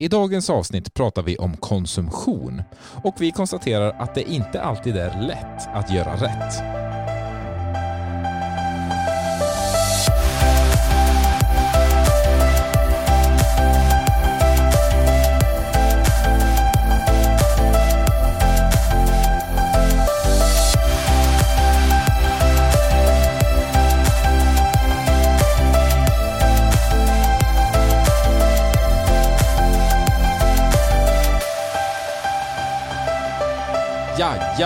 [0.00, 2.62] I dagens avsnitt pratar vi om konsumtion
[3.04, 6.77] och vi konstaterar att det inte alltid är lätt att göra rätt.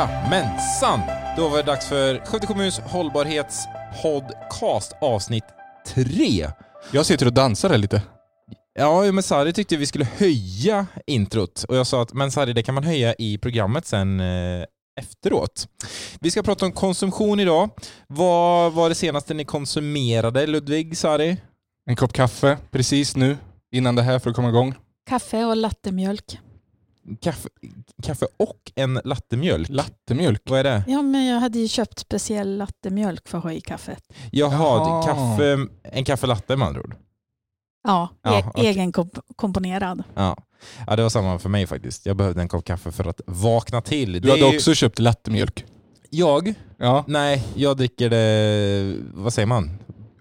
[0.02, 1.00] Jajamensan!
[1.36, 5.44] Då var det dags för Skövde kommuns hållbarhetspodcast avsnitt
[5.86, 6.48] 3.
[6.92, 8.02] Jag sitter och dansar här lite.
[8.74, 12.62] Ja, men Sari tyckte vi skulle höja introt och jag sa att men Sari, det
[12.62, 14.64] kan man höja i programmet sen eh,
[15.00, 15.68] efteråt.
[16.20, 17.70] Vi ska prata om konsumtion idag.
[18.06, 21.36] Vad var det senaste ni konsumerade, Ludvig, Sari?
[21.90, 23.36] En kopp kaffe precis nu
[23.74, 24.74] innan det här för att komma igång.
[25.08, 26.38] Kaffe och lattemjölk.
[27.20, 27.48] Kaffe,
[28.02, 29.68] kaffe och en lattemjölk.
[29.68, 30.42] Lattemjölk.
[30.50, 30.84] Vad är det?
[30.88, 34.02] Ja, men jag hade ju köpt speciell lattemjölk för att ha i kaffet.
[34.30, 35.02] Jaha, Jaha.
[35.06, 36.94] kaffe, en kaffelatte med andra ord.
[37.84, 38.66] Ja, Ja, e- okej.
[38.66, 40.02] egenkomponerad.
[40.14, 40.36] Ja.
[40.86, 42.06] ja, det var samma för mig faktiskt.
[42.06, 44.12] Jag behövde en kopp kaffe för att vakna till.
[44.12, 45.64] Du Det hade ju- också köpt lattemjölk.
[46.10, 46.54] Jag?
[46.78, 47.04] Ja.
[47.08, 48.96] Nej, jag dricker det...
[49.14, 49.70] Vad säger man?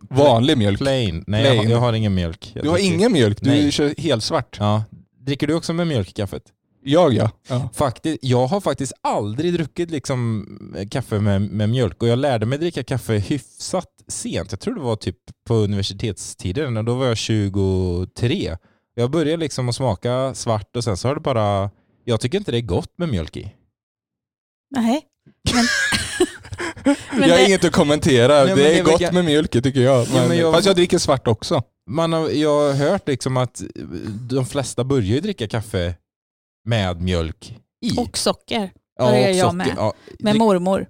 [0.10, 0.78] Vanlig mjölk.
[0.80, 1.24] Plain.
[1.28, 1.70] Nej, Jag, har, Plain.
[1.72, 2.52] jag har ingen mjölk.
[2.56, 3.72] Jag Du har dricker- ingen mjölk, du Nej.
[3.72, 4.58] kör helt svart.
[4.60, 4.84] Ja.
[5.20, 6.44] Dricker du också med mjölk i kaffet?
[6.84, 7.32] Jag ja.
[7.48, 7.70] ja.
[7.74, 10.46] Faktiskt, jag har faktiskt aldrig druckit liksom
[10.92, 14.52] kaffe med, med mjölk och jag lärde mig dricka kaffe hyfsat sent.
[14.52, 18.58] Jag tror det var typ på universitetstiden och då var jag 23.
[18.96, 21.70] Jag började liksom att smaka svart och sen så har det bara...
[22.06, 23.54] Jag tycker inte det är gott med mjölk i.
[24.76, 25.02] Nej.
[25.54, 25.66] Men,
[27.30, 28.44] jag har det, inget att kommentera.
[28.44, 30.08] Nej, det är gott väl- med mjölk tycker jag.
[30.14, 31.64] Men, men jag- Fast jag dricker svart också.
[31.90, 33.62] Man har, jag har hört liksom att
[34.30, 35.96] de flesta börjar dricka kaffe
[36.66, 37.98] med mjölk i.
[38.00, 39.56] och socker Ja, börjar och jag socker.
[39.58, 39.74] med.
[39.78, 40.88] Ja, med mormor.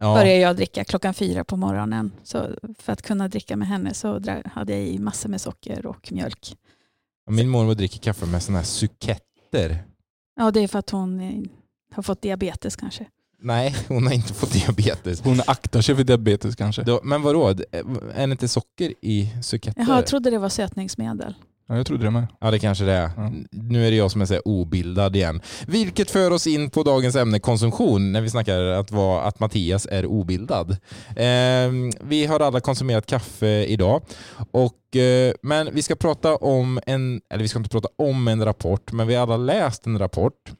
[0.00, 0.14] ja.
[0.14, 2.12] Började jag dricka klockan fyra på morgonen.
[2.22, 2.48] Så
[2.78, 6.56] för att kunna dricka med henne så hade jag i massor med socker och mjölk.
[7.30, 9.84] Min mormor dricker kaffe med såna här suketter.
[10.36, 11.42] Ja, det är för att hon eh,
[11.94, 13.06] har fått diabetes kanske.
[13.38, 15.20] Nej, hon har inte fått diabetes.
[15.20, 16.82] Hon aktar sig för diabetes kanske.
[16.82, 19.80] Då, men vadå, är det inte socker i suketter?
[19.82, 21.34] Jaha, jag trodde det var sötningsmedel.
[21.68, 22.26] Ja, jag trodde det med.
[22.40, 23.10] Ja det kanske det är.
[23.16, 23.32] Ja.
[23.50, 25.40] Nu är det jag som är så obildad igen.
[25.66, 29.86] Vilket för oss in på dagens ämne konsumtion när vi snackar att, vara, att Mattias
[29.90, 30.76] är obildad.
[31.16, 34.02] Ehm, vi har alla konsumerat kaffe idag.
[34.50, 38.44] Och, eh, men vi ska prata om en, eller vi ska inte prata om en
[38.44, 40.52] rapport, men vi har alla läst en rapport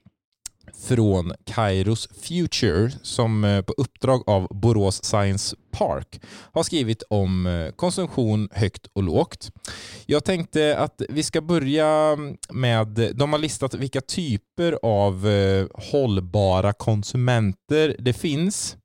[0.85, 6.21] från Kairos Future som eh, på uppdrag av Borås Science Park
[6.53, 9.51] har skrivit om eh, konsumtion högt och lågt.
[10.07, 12.17] Jag tänkte att vi ska börja
[12.51, 18.77] med, de har listat vilka typer av eh, hållbara konsumenter det finns.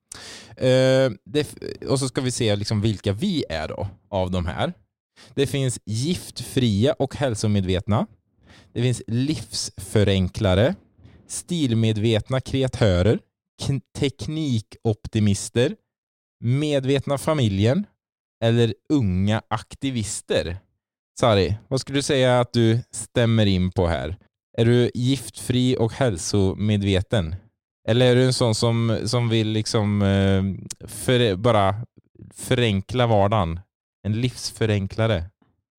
[1.23, 1.56] Det,
[1.88, 4.73] och så ska vi se liksom vilka vi är då av de här.
[5.35, 8.08] Det finns giftfria och hälsomedvetna.
[8.73, 10.75] Det finns livsförenklare,
[11.31, 13.19] stilmedvetna kreatörer,
[14.00, 15.75] teknikoptimister,
[16.44, 17.86] medvetna familjen
[18.44, 20.58] eller unga aktivister.
[21.20, 24.18] Sari, vad skulle du säga att du stämmer in på här?
[24.58, 27.36] Är du giftfri och hälsomedveten?
[27.88, 30.44] Eller är du en sån som, som vill liksom eh,
[30.88, 31.75] för, bara
[32.34, 33.59] förenkla vardagen?
[34.03, 35.31] En livsförenklare?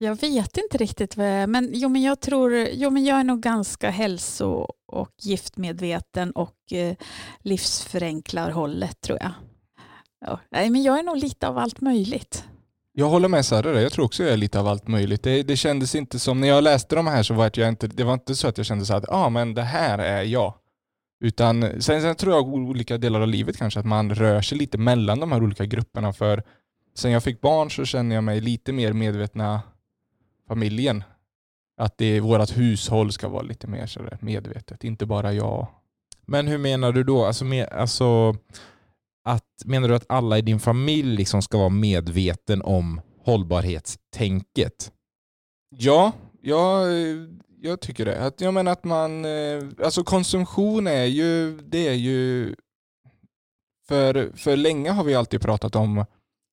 [0.03, 3.19] Jag vet inte riktigt vad jag är, men, jo, men jag tror, jo, men jag
[3.19, 6.95] är nog ganska hälso och giftmedveten och eh,
[7.39, 9.31] livsförenklarhållet tror jag.
[10.25, 12.43] Ja, nej, men jag är nog lite av allt möjligt.
[12.93, 13.81] Jag håller med Sara.
[13.81, 15.23] Jag tror också jag är lite av allt möjligt.
[15.23, 18.03] Det, det kändes inte som, när jag läste de här så var jag inte, det
[18.03, 20.53] var inte så att jag kände så att ah, men det här är jag.
[21.23, 24.77] Utan sen, sen tror jag olika delar av livet kanske att man rör sig lite
[24.77, 26.13] mellan de här olika grupperna.
[26.13, 26.43] För
[26.95, 29.61] sen jag fick barn så känner jag mig lite mer medvetna
[30.53, 31.03] familjen.
[31.81, 35.67] Att det vårt hushåll ska vara lite mer sådär medvetet, inte bara jag.
[36.25, 37.25] Men hur menar du då?
[37.25, 38.35] Alltså, med, alltså
[39.23, 44.91] att, menar du att alla i din familj liksom ska vara medveten om hållbarhetstänket?
[45.75, 46.11] Ja,
[46.41, 46.87] jag,
[47.61, 48.25] jag tycker det.
[48.25, 52.55] Att, jag menar att man, eh, alltså konsumtion är ju, det är ju,
[53.87, 56.05] för, för länge har vi alltid pratat om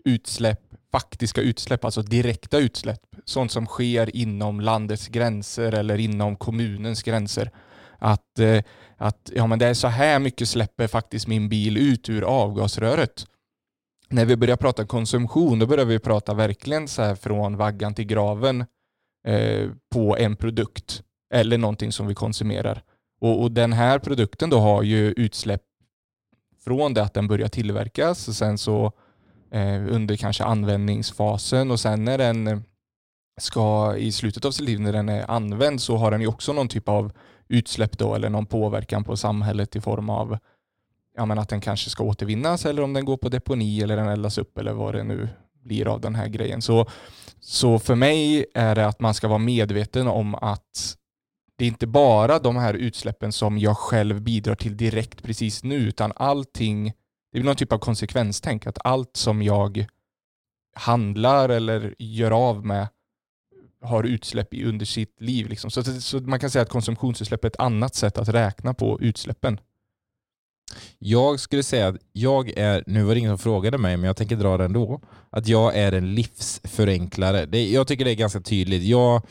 [0.04, 3.00] utsläpp, faktiska utsläpp, alltså direkta utsläpp.
[3.24, 7.50] Sånt som sker inom landets gränser eller inom kommunens gränser.
[7.98, 8.62] Att, eh,
[8.96, 13.26] att ja, men det är så här mycket släpper faktiskt min bil ut ur avgasröret.
[14.08, 18.06] När vi börjar prata konsumtion, då börjar vi prata verkligen så här från vaggan till
[18.06, 18.64] graven
[19.26, 21.02] eh, på en produkt.
[21.34, 22.82] eller någonting som vi konsumerar.
[23.20, 25.62] Och, och den här produkten då har ju utsläpp
[26.64, 28.92] från det att den börjar tillverkas och sen så
[29.52, 32.64] Eh, under kanske användningsfasen och sen när den
[33.40, 36.52] ska i slutet av sitt liv när den är använd så har den ju också
[36.52, 37.12] någon typ av
[37.48, 40.38] utsläpp då eller någon påverkan på samhället i form av
[41.16, 44.08] ja, men att den kanske ska återvinnas eller om den går på deponi eller den
[44.08, 45.28] eldas upp eller vad det nu
[45.62, 46.62] blir av den här grejen.
[46.62, 46.86] Så,
[47.40, 50.96] så för mig är det att man ska vara medveten om att
[51.56, 55.76] det är inte bara de här utsläppen som jag själv bidrar till direkt precis nu,
[55.76, 56.92] utan allting,
[57.32, 59.86] det är någon typ av konsekvenstänk, att allt som jag
[60.74, 62.88] handlar eller gör av med
[63.82, 65.48] har utsläpp under sitt liv.
[65.48, 65.70] Liksom.
[65.70, 69.60] Så, så man kan säga att konsumtionsutsläpp är ett annat sätt att räkna på utsläppen.
[70.98, 74.16] Jag skulle säga att jag är, nu var det ingen som frågade mig, men jag
[74.16, 75.00] tänker dra det ändå,
[75.30, 77.46] att jag är en livsförenklare.
[77.46, 78.82] Det, jag tycker det är ganska tydligt.
[78.82, 79.22] Jag,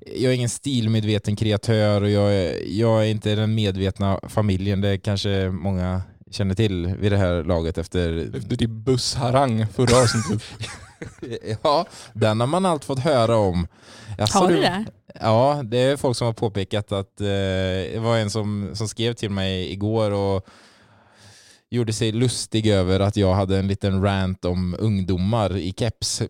[0.00, 4.80] jag är ingen stilmedveten kreatör och jag är, jag är inte den medvetna familjen.
[4.80, 8.36] Det kanske många känner till vid det här laget efter...
[8.36, 10.42] Efter din bussharang förra avsnittet.
[11.62, 13.66] ja, den har man allt fått höra om.
[14.18, 14.84] Alltså, har du det?
[15.20, 19.12] Ja, det är folk som har påpekat att eh, det var en som, som skrev
[19.12, 20.46] till mig igår och
[21.70, 26.22] gjorde sig lustig över att jag hade en liten rant om ungdomar i keps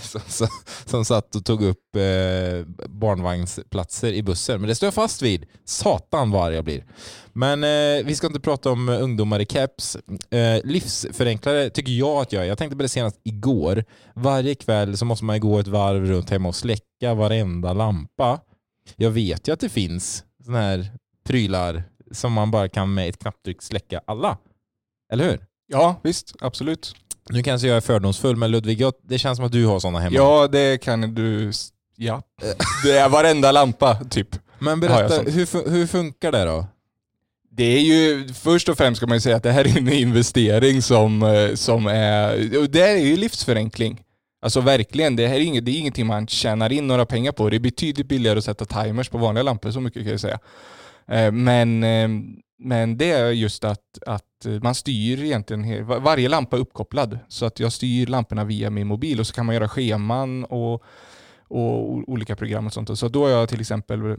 [0.26, 0.48] som,
[0.84, 4.60] som, satt och tog upp eh, barnvagnsplatser i bussen.
[4.60, 5.46] Men det står jag fast vid.
[5.64, 6.84] Satan vad arg jag blir.
[7.32, 9.96] Men eh, vi ska inte prata om ungdomar i keps.
[10.30, 12.46] Eh, livsförenklare tycker jag att jag är.
[12.48, 13.84] Jag tänkte på det senast igår.
[14.14, 18.40] Varje kväll så måste man gå ett varv runt hemma och släcka varenda lampa.
[18.96, 20.92] Jag vet ju att det finns sådana här
[21.24, 24.38] prylar som man bara kan med ett knapptryck släcka alla.
[25.12, 25.40] Eller hur?
[25.66, 26.34] Ja, visst.
[26.40, 26.94] Absolut.
[27.30, 30.16] Nu kanske jag är fördomsfull, men Ludvig, det känns som att du har sådana hemma.
[30.16, 31.52] Ja, det kan du.
[31.96, 32.22] Ja.
[32.84, 34.28] Det är varenda lampa, typ.
[34.58, 36.66] Men berätta, hur, hur funkar det då?
[37.50, 39.92] Det är ju, först och främst ska man ju säga att det här är en
[39.92, 42.36] investering som, eh, som är,
[42.68, 44.00] det är ju livsförenkling.
[44.42, 47.50] Alltså verkligen, det här är, inget, det är ingenting man tjänar in några pengar på.
[47.50, 50.38] Det är betydligt billigare att sätta timers på vanliga lampor, så mycket kan jag säga.
[51.08, 52.08] Eh, men, eh,
[52.62, 57.18] men det är just att, att man styr egentligen, varje lampa är uppkopplad.
[57.28, 60.82] Så att jag styr lamporna via min mobil och så kan man göra scheman och,
[61.48, 62.98] och olika program och sånt.
[62.98, 64.16] Så då har jag till exempel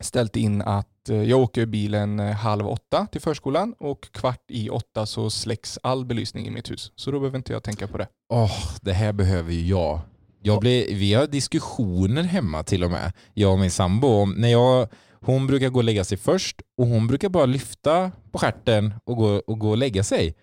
[0.00, 4.70] ställt in att eh, jag åker bilen eh, halv åtta till förskolan och kvart i
[4.70, 6.92] åtta så släcks all belysning i mitt hus.
[6.96, 8.08] Så då behöver inte jag tänka på det.
[8.32, 10.00] Åh, oh, det här behöver ju jag.
[10.42, 14.26] jag blir, vi har diskussioner hemma till och med, jag och min sambo.
[14.26, 14.88] När jag
[15.22, 19.16] hon brukar gå och lägga sig först och hon brukar bara lyfta på skärten och
[19.16, 20.34] gå och, gå och lägga sig.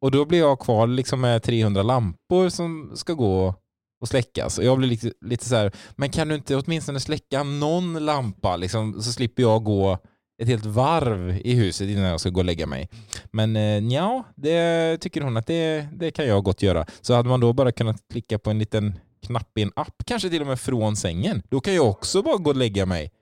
[0.00, 3.54] Och då blir jag kvar liksom med 300 lampor som ska gå
[4.00, 4.58] och släckas.
[4.58, 8.56] Och jag blir lite, lite så här, men kan du inte åtminstone släcka någon lampa
[8.56, 9.98] liksom, så slipper jag gå
[10.42, 12.88] ett helt varv i huset innan jag ska gå och lägga mig.
[13.32, 16.86] Men eh, ja, det tycker hon att det, det kan jag gott göra.
[17.00, 20.30] Så hade man då bara kunnat klicka på en liten knapp i en app, kanske
[20.30, 23.12] till och med från sängen, då kan jag också bara gå och lägga mig.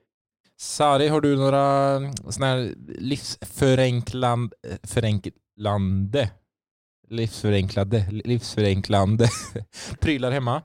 [0.59, 6.29] Sari, har du några mm, sådana här livsförenklande, eh, förenklande,
[7.09, 9.27] livsförenklade, livsförenklande
[9.99, 10.61] prylar hemma?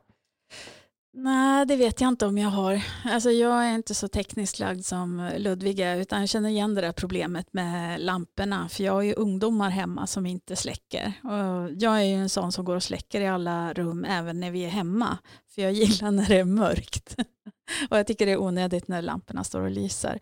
[1.14, 2.82] Nej, det vet jag inte om jag har.
[3.04, 6.80] Alltså, jag är inte så tekniskt lagd som Ludvig är, utan jag känner igen det
[6.80, 8.68] där problemet med lamporna.
[8.68, 11.12] För jag har ju ungdomar hemma som inte släcker.
[11.22, 14.50] Och jag är ju en sån som går och släcker i alla rum, även när
[14.50, 15.18] vi är hemma.
[15.54, 17.16] För jag gillar när det är mörkt.
[17.90, 20.18] och jag tycker det är onödigt när lamporna står och lyser.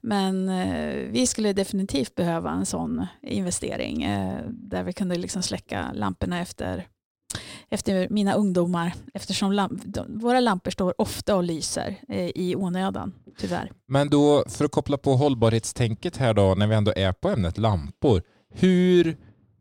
[0.00, 5.92] Men eh, vi skulle definitivt behöva en sån investering eh, där vi kunde liksom släcka
[5.94, 6.86] lamporna efter
[7.68, 13.72] efter mina ungdomar eftersom lamp våra lampor står ofta och lyser eh, i onödan, tyvärr.
[13.86, 17.58] Men då, för att koppla på hållbarhetstänket här då, när vi ändå är på ämnet
[17.58, 18.22] lampor.
[18.54, 19.16] Hur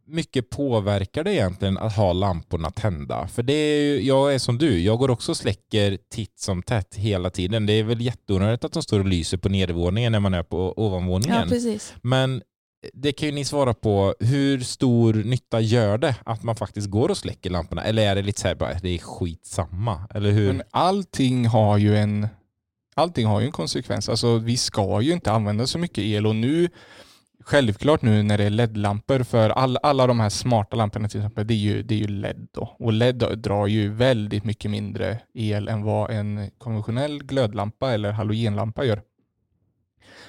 [0.09, 3.27] mycket påverkar det egentligen att ha lamporna tända?
[3.27, 6.63] För det är ju, jag är som du, jag går också och släcker titt som
[6.63, 7.65] tätt hela tiden.
[7.65, 10.73] Det är väl jätteonödigt att de står och lyser på nedervåningen när man är på
[10.77, 11.35] ovanvåningen.
[11.35, 11.93] Ja, precis.
[12.01, 12.41] Men
[12.93, 14.15] det kan ju ni svara på.
[14.19, 17.83] Hur stor nytta gör det att man faktiskt går och släcker lamporna?
[17.83, 20.07] Eller är det lite så här bara, det är skitsamma?
[20.13, 20.53] Eller hur?
[20.53, 22.27] Men allting har ju en
[22.95, 24.09] allting har ju en konsekvens.
[24.09, 26.69] Alltså vi ska ju inte använda så mycket el och nu
[27.49, 31.47] självklart nu när det är LED-lampor för all, alla de här smarta lamporna till exempel,
[31.47, 32.75] det är ju, det är ju LED då.
[32.79, 38.85] Och LED drar ju väldigt mycket mindre el än vad en konventionell glödlampa eller halogenlampa
[38.85, 39.01] gör.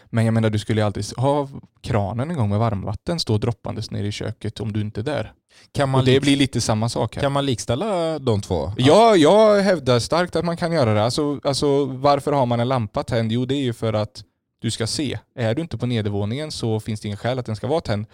[0.07, 1.49] Men jag menar, du skulle ju alltid ha
[1.81, 5.33] kranen igång med varmvatten stå droppandes ner i köket om du inte är där.
[5.73, 7.23] Kan man, Och det blir lite samma sak här.
[7.23, 8.73] kan man likställa de två?
[8.77, 11.05] Ja, jag hävdar starkt att man kan göra det.
[11.05, 13.33] Alltså, alltså, varför har man en lampa tänd?
[13.33, 14.25] Jo, det är ju för att
[14.61, 15.19] du ska se.
[15.35, 18.07] Är du inte på nedervåningen så finns det ingen skäl att den ska vara tänd.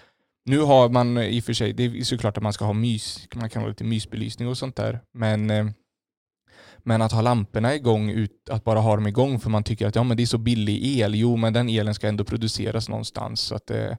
[0.44, 3.28] Nu har man i och för sig, det är såklart att man ska ha mys,
[3.34, 5.00] man kan ha lite mysbelysning och sånt där.
[5.12, 5.66] Men, eh,
[6.78, 9.94] men att ha lamporna igång, ut, att bara ha dem igång för man tycker att
[9.94, 11.14] ja, men det är så billig el.
[11.14, 13.40] Jo, men den elen ska ändå produceras någonstans.
[13.40, 13.98] Så att det,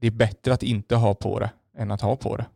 [0.00, 2.46] det är bättre att inte ha på det än att ha på det.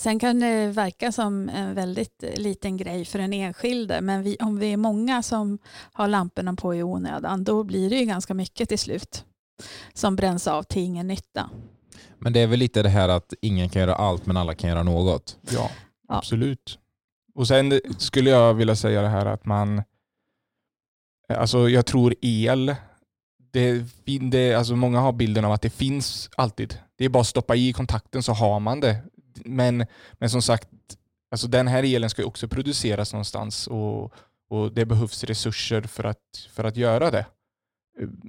[0.00, 4.58] Sen kan det verka som en väldigt liten grej för den enskilde men vi, om
[4.58, 5.58] vi är många som
[5.92, 9.24] har lamporna på i onödan då blir det ju ganska mycket till slut
[9.94, 11.50] som bränns av till ingen nytta.
[12.18, 14.70] Men det är väl lite det här att ingen kan göra allt men alla kan
[14.70, 15.38] göra något.
[15.40, 15.70] Ja,
[16.08, 16.16] Ja.
[16.16, 16.78] absolut.
[17.34, 19.82] Och sen skulle jag vilja säga det här att man,
[21.28, 22.74] alltså jag tror el,
[23.52, 23.84] det,
[24.30, 26.78] det, alltså många har bilden av att det finns alltid.
[26.96, 28.96] Det är bara att stoppa i kontakten så har man det.
[29.44, 30.68] Men, men som sagt,
[31.30, 34.12] alltså den här elen ska ju också produceras någonstans och,
[34.50, 37.26] och det behövs resurser för att, för att göra det.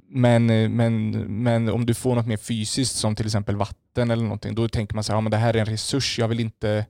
[0.08, 1.10] Men, men,
[1.42, 4.94] men om du får något mer fysiskt som till exempel vatten eller någonting, då tänker
[4.94, 6.86] man så här, ja, men det här är en resurs, jag vill inte,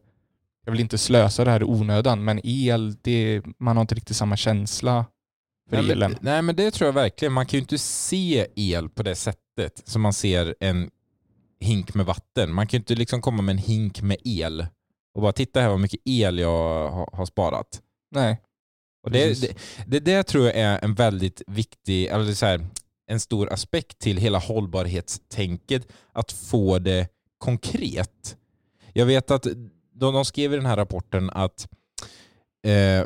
[0.64, 2.24] jag vill inte slösa det här i onödan.
[2.24, 5.06] Men el, det, man har inte riktigt samma känsla
[5.70, 6.10] för Nej elen.
[6.10, 7.32] men, nej men det tror jag verkligen.
[7.32, 10.90] Man kan ju inte se el på det sättet som man ser en
[11.62, 12.52] hink med vatten.
[12.52, 14.66] Man kan ju inte liksom komma med en hink med el
[15.14, 17.80] och bara titta här vad mycket el jag har, sparat.
[18.10, 18.40] Nej.
[19.02, 22.66] Och det, det, det, det tror jag är en väldigt viktig, eller så här,
[23.06, 28.36] en stor aspekt till hela hållbarhetstänket, att få det konkret.
[28.92, 31.68] Jag vet att de, de skrev i den här rapporten att
[32.66, 33.04] eh,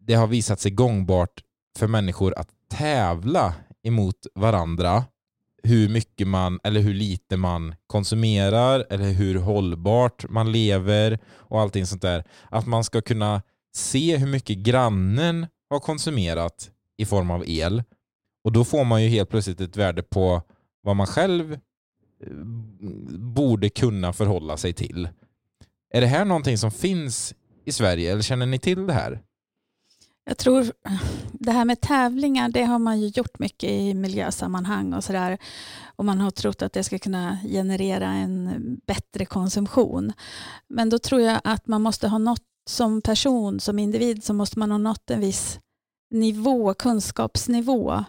[0.00, 1.42] det har visat sig gångbart
[1.78, 5.04] för människor att tävla emot varandra
[5.66, 11.86] hur mycket man eller hur lite man konsumerar eller hur hållbart man lever och allting
[11.86, 12.24] sånt där.
[12.50, 13.42] Att man ska kunna
[13.74, 17.82] se hur mycket grannen har konsumerat i form av el
[18.44, 20.42] och då får man ju helt plötsligt ett värde på
[20.82, 21.58] vad man själv eh,
[23.18, 25.08] borde kunna förhålla sig till.
[25.90, 29.22] Är det här någonting som finns i Sverige eller känner ni till det här?
[30.28, 30.72] Jag tror
[31.32, 35.38] det här med tävlingar det har man ju gjort mycket i miljösammanhang och sådär.
[35.96, 38.50] Och man har trott att det ska kunna generera en
[38.86, 40.12] bättre konsumtion.
[40.68, 44.58] Men då tror jag att man måste ha nått som person, som individ, så måste
[44.58, 45.60] man ha nått en viss
[46.10, 48.04] nivå, kunskapsnivå.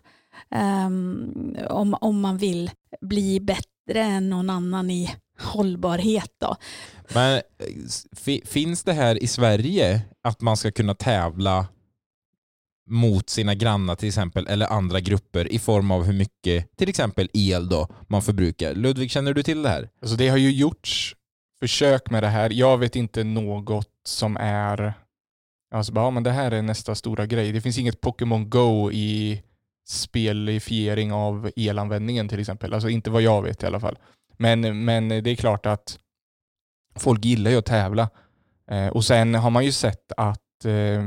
[0.85, 2.71] Um, om, om man vill
[3.01, 6.31] bli bättre än någon annan i hållbarhet.
[6.37, 6.55] Då.
[7.13, 11.67] Men eh, finns det här i Sverige att man ska kunna tävla
[12.87, 17.29] mot sina grannar till exempel eller andra grupper i form av hur mycket till exempel
[17.33, 18.73] el då man förbrukar?
[18.73, 19.89] Ludvig, känner du till det här?
[20.01, 21.15] Alltså det har ju gjorts
[21.59, 22.49] försök med det här.
[22.49, 24.93] Jag vet inte något som är,
[25.75, 27.51] alltså bara, ja, men det här är nästa stora grej.
[27.51, 29.43] Det finns inget Pokémon Go i
[29.87, 32.73] spelifiering av elanvändningen till exempel.
[32.73, 33.97] Alltså inte vad jag vet i alla fall.
[34.37, 35.99] Men, men det är klart att
[36.95, 38.09] folk gillar ju att tävla.
[38.71, 41.03] Eh, och sen har man ju sett att eh,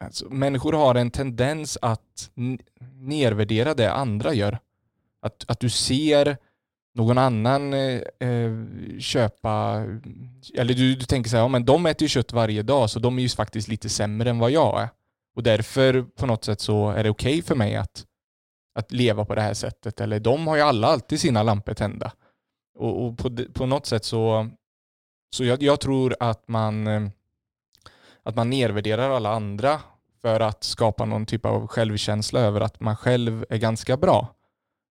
[0.00, 2.30] alltså, människor har en tendens att
[3.00, 4.58] nedvärdera det andra gör.
[5.22, 6.36] Att, att du ser
[6.94, 8.52] någon annan eh, eh,
[8.98, 9.84] köpa,
[10.54, 12.98] eller du, du tänker så här, ja men de äter ju kött varje dag så
[12.98, 14.88] de är ju faktiskt lite sämre än vad jag är.
[15.36, 18.04] Och därför på något sätt så är det okej för mig att,
[18.74, 20.00] att leva på det här sättet.
[20.00, 22.12] Eller de har ju alla alltid sina lampor tända.
[22.78, 24.50] Och, och på, på något sätt så,
[25.36, 27.02] så jag, jag tror att man, eh,
[28.24, 29.80] att man nedvärderar alla andra
[30.22, 34.34] för att skapa någon typ av självkänsla över att man själv är ganska bra.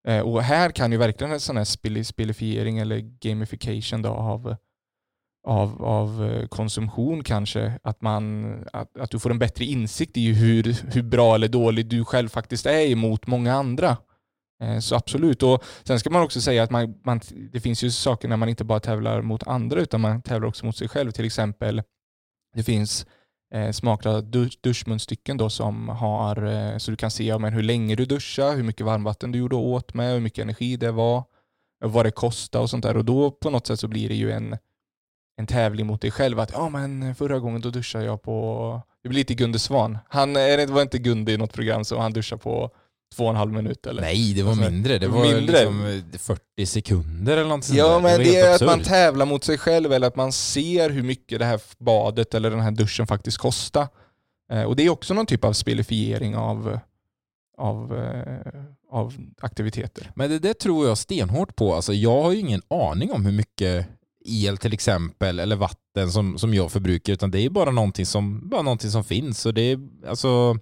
[0.07, 4.55] Eh, och här kan ju verkligen en sån här spillifiering spelifiering eller gamification då av,
[5.47, 10.33] av, av eh, konsumtion kanske, att, man, att, att du får en bättre insikt i
[10.33, 13.97] hur, hur bra eller dålig du själv faktiskt är emot många andra.
[14.63, 15.43] Eh, Så absolut.
[15.43, 17.19] Och sen ska man också säga att man, man,
[17.51, 20.65] det finns ju saker när man inte bara tävlar mot andra utan man tävlar också
[20.65, 21.11] mot sig själv.
[21.11, 21.81] Till exempel,
[22.55, 23.05] det finns
[23.53, 27.63] eh, smakliga dusch, duschmunstycken då som har, eh, så du kan se ja, men hur
[27.63, 31.17] länge du duschar, hur mycket varmvatten du gjorde åt med, hur mycket energi det var,
[31.83, 32.97] eh, vad det kostade och sånt där.
[32.97, 34.57] Och då på något sätt så blir det ju en,
[35.37, 36.39] en tävling mot dig själv.
[36.39, 39.97] Att ja men förra gången då duschade jag på, det blir lite Gunde Svan.
[40.09, 42.71] Han eh, det var inte Gunde i något program så han duschade på
[43.13, 44.01] två och en halv minut eller?
[44.01, 44.97] Nej, det var Alltså, mindre.
[44.99, 45.39] Det var mindre.
[45.41, 47.99] liksom eh, 40 sekunder eller något sånt Ja där.
[48.01, 51.03] men det, helt är att man tävlar mot sig själv eller att man ser hur
[51.03, 53.87] mycket det här badet eller den här duschen faktiskt kostar.
[54.51, 56.79] Eh, och det är också någon typ av spelifiering av,
[57.57, 60.11] av, eh, av aktiviteter.
[60.15, 61.73] Men det, det tror jag stenhårt på.
[61.75, 63.87] Alltså, jag har ju ingen aning om hur mycket
[64.25, 68.49] el till exempel eller vatten som, som jag förbrukar utan det är bara någonting som,
[68.49, 69.45] bara någonting som finns.
[69.45, 70.57] Och det är, alltså,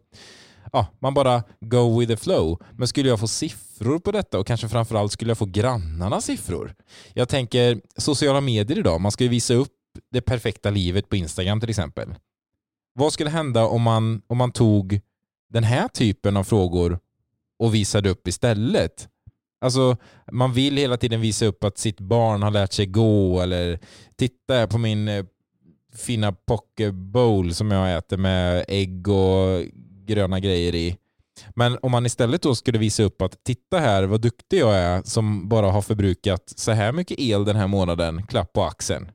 [0.71, 2.61] ja, man bara go with the flow.
[2.71, 6.75] Men skulle jag få siffror på detta och kanske framförallt skulle jag få grannarnas siffror?
[7.13, 9.71] Jag tänker sociala medier idag, man ska ju visa upp
[10.11, 12.15] det perfekta livet på Instagram till exempel.
[12.93, 15.01] Vad skulle hända om man, om man tog
[15.49, 16.99] den här typen av frågor
[17.59, 19.07] och visade upp istället?
[19.61, 19.97] Alltså,
[20.31, 23.79] man vill hela tiden visa upp att sitt barn har lärt sig gå eller
[24.15, 25.25] titta på min eh,
[25.95, 29.61] fina poke bowl som jag äter med ägg och
[30.11, 30.97] gröna grejer i.
[31.55, 35.01] Men om man istället då skulle visa upp att titta här vad duktig jag är
[35.05, 39.11] som bara har förbrukat så här mycket el den här månaden, klapp på axeln.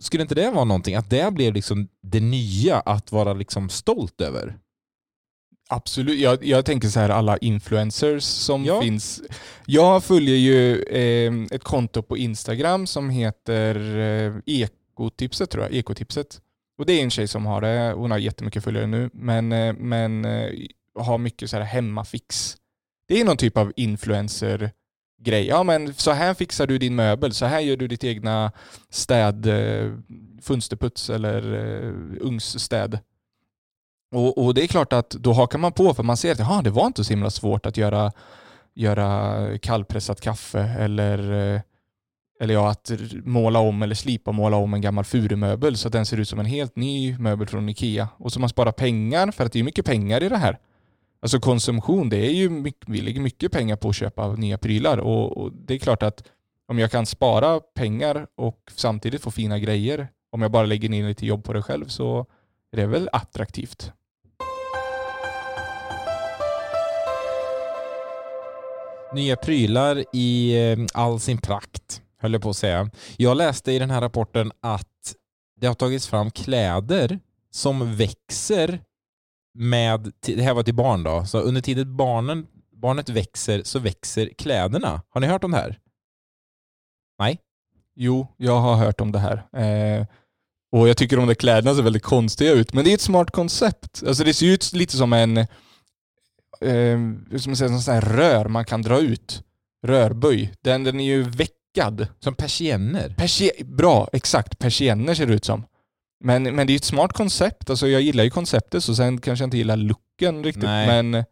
[0.00, 0.94] Skulle inte det vara någonting?
[0.94, 4.58] Att det blev liksom det nya att vara liksom stolt över?
[5.68, 6.20] Absolut.
[6.20, 8.82] Jag, jag tänker så här alla influencers som Ja.
[8.82, 9.22] finns.
[9.66, 15.72] Jag följer ju eh, ett konto på Instagram som heter eh, Ekotipset tror jag.
[15.74, 16.40] Ekotipset.
[16.78, 17.92] Och det är en tjej som har det.
[17.96, 19.10] Hon har jättemycket följare nu.
[19.12, 20.50] Men, eh, men eh,
[20.98, 22.56] har mycket så här hemmafix.
[23.08, 24.70] Det är någon typ av influencer
[25.20, 25.46] grej.
[25.46, 27.34] Ja men så här fixar du din möbel.
[27.34, 28.52] Så här gör du ditt egna
[28.90, 29.92] städ, eh,
[30.42, 31.54] fönsterputs eller
[32.20, 32.98] ugnsstäd.
[34.12, 36.70] Och, och det är klart att då hakar man på för man ser att det
[36.70, 38.12] var inte så himla svårt att göra,
[38.74, 41.60] göra kallpressat kaffe eller, eh,
[42.40, 42.90] eller ja, att
[43.24, 46.28] måla om eller slipa och måla om en gammal furumöbel så att den ser ut
[46.28, 48.08] som en helt ny möbel från Ikea.
[48.16, 50.58] Och så man sparar pengar för att det är mycket pengar i det här.
[51.22, 54.98] Alltså konsumtion, det är ju mycket, vi lägger mycket pengar på att köpa nya prylar
[54.98, 56.24] och, och det är klart att
[56.68, 61.08] om jag kan spara pengar och samtidigt få fina grejer, om jag bara lägger ner
[61.08, 62.26] lite jobb på det själv så
[62.72, 63.92] är det väl attraktivt.
[69.14, 72.90] Nya prylar i eh, all sin prakt, höll jag på att säga.
[73.16, 75.14] Jag läste i den här rapporten att
[75.60, 77.18] det har tagits fram kläder
[77.50, 78.80] som växer
[79.54, 84.30] med, det här var till barn då, så under tiden barnen, barnet växer så växer
[84.38, 85.02] kläderna.
[85.08, 85.78] Har ni hört om det här?
[87.18, 87.38] Nej?
[87.94, 89.36] Jo, jag har hört om det här.
[89.52, 90.06] Eh,
[90.72, 92.72] och jag tycker de där kläderna ser väldigt konstiga ut.
[92.72, 94.02] Men det är ett smart koncept.
[94.06, 95.36] Alltså det ser ut lite som en
[96.60, 96.98] eh,
[97.38, 99.42] som man säger, sån här rör man kan dra ut.
[99.86, 100.52] Rörböj.
[100.60, 101.22] Den, den är ju
[101.74, 102.06] veckad.
[102.20, 103.14] Som persienner?
[103.18, 104.58] Persie bra, exakt.
[104.58, 105.64] Persienner ser det ut som.
[106.24, 107.70] Men, men det är ju ett smart koncept.
[107.70, 110.62] Alltså jag gillar ju konceptet så sen kanske jag inte gillar looken riktigt.
[110.62, 110.86] Nej.
[110.86, 111.24] Men Men,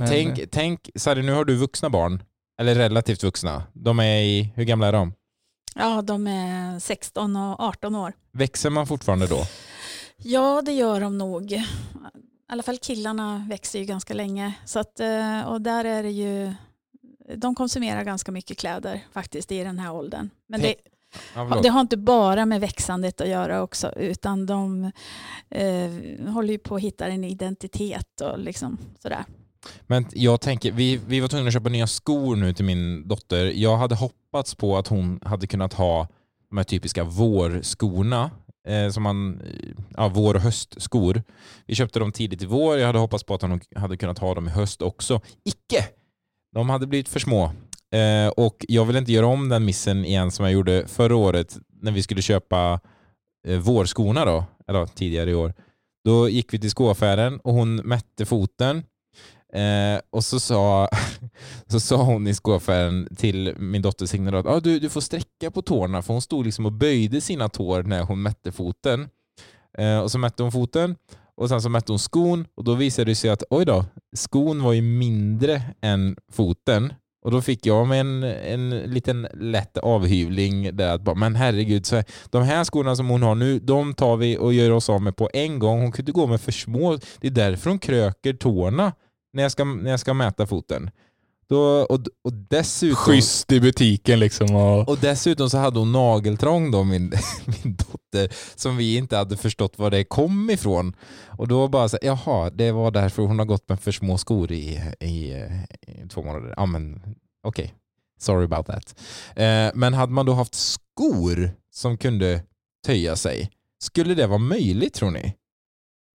[0.00, 2.22] Men- tänk, tänk Sari, nu har du vuxna barn.
[2.60, 3.62] Eller relativt vuxna.
[3.72, 5.12] De är i, hur gamla är de?
[5.74, 8.12] Ja, de är 16 och 18 år.
[8.32, 9.42] Växer man fortfarande då?
[10.16, 11.52] Ja, det gör de nog.
[11.52, 11.66] I
[12.48, 14.52] alla fall killarna växer ju ganska länge.
[14.64, 16.52] Så att, eh, och där är det ju,
[17.36, 20.30] de konsumerar ganska mycket kläder faktiskt i den här åldern.
[20.46, 20.74] Men det,
[21.34, 24.84] Ja, det har inte bara med växandet att göra också, utan de
[25.50, 25.90] eh,
[26.32, 29.24] håller ju på att hitta en identitet och liksom sådär.
[29.86, 33.44] Men jag tänker, vi, vi var tvungna att köpa nya skor nu till min dotter.
[33.46, 36.08] Jag hade hoppats på att hon hade kunnat ha
[36.48, 38.30] de här typiska vårskorna.
[38.66, 39.42] Eh, som man,
[39.96, 41.22] ja, vår och höstskor.
[41.66, 42.78] Vi köpte dem tidigt i vår.
[42.78, 45.20] Jag hade hoppats på att hon hade kunnat ha dem i höst också.
[45.44, 45.84] Icke!
[46.54, 47.44] De hade blivit för små.
[47.94, 51.58] Eh, och jag vill inte göra om den missen igen som jag gjorde förra året
[51.82, 52.80] när vi skulle köpa
[53.48, 55.54] eh, vårskorna då, eller tidigare i år.
[56.04, 58.82] Då gick vi till skoaffären och hon mätte foten
[59.52, 60.88] Eh, och så sa,
[61.66, 65.50] så sa hon i skoaffären till min dotter Signe att ah, du, du får sträcka
[65.50, 69.08] på tårna för hon stod liksom och böjde sina tår när hon mätte foten.
[69.78, 70.96] Eh, och så mätte hon foten
[71.40, 73.84] och sen så mätte hon skon och då visade det sig att oj då,
[74.16, 76.92] skon var ju mindre än foten.
[77.24, 81.86] Och då fick jag med en, en liten lätt avhyvling där att bara, men herregud,
[81.86, 84.90] så här, de här skorna som hon har nu, de tar vi och gör oss
[84.90, 85.80] av med på en gång.
[85.80, 86.98] Hon kunde gå med för små.
[87.20, 88.92] Det är därför hon kröker tårna
[89.32, 90.90] när jag ska, när jag ska mäta foten.
[91.50, 94.56] Då, och, och, dessutom, schysst i butiken liksom.
[94.56, 97.12] Och, och dessutom så hade hon nageltrång då, min,
[97.44, 100.96] min dotter, som vi inte hade förstått var det kom ifrån.
[101.26, 104.52] Och då bara så jaha, det var därför hon har gått med för små skor
[104.52, 105.32] i, i,
[105.86, 106.54] i två månader.
[106.56, 107.02] Ja men
[107.46, 107.74] okej,
[108.20, 109.00] sorry about that.
[109.36, 112.42] Eh, men hade man då haft skor som kunde
[112.86, 113.50] töja sig,
[113.82, 115.34] skulle det vara möjligt tror ni?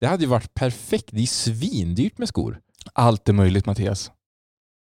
[0.02, 2.60] Det hade ju varit perfekt, det är svindyrt med skor.
[2.94, 4.12] Allt är möjligt Mattias.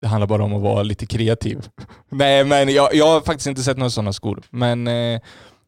[0.02, 1.68] Det handlar bara om att vara lite kreativ.
[2.10, 4.44] Nej, men jag, jag har faktiskt inte sett några sådana skor.
[4.50, 5.22] Men, eh,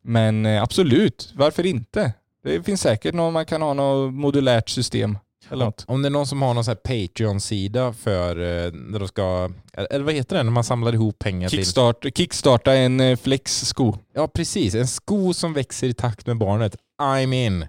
[0.04, 2.14] men eh, absolut, varför inte?
[2.44, 5.18] Det finns säkert någon, man kan ha något modulärt system.
[5.52, 5.86] Eller något.
[5.88, 10.06] Om det är någon som har någon sån Patreon-sida för eh, när de ska, eller
[10.06, 11.58] vad heter det, när man samlar ihop pengar till...
[11.58, 13.98] Kickstart, kickstarta en flex-sko.
[14.14, 16.76] Ja precis, en sko som växer i takt med barnet.
[17.02, 17.66] I'm in.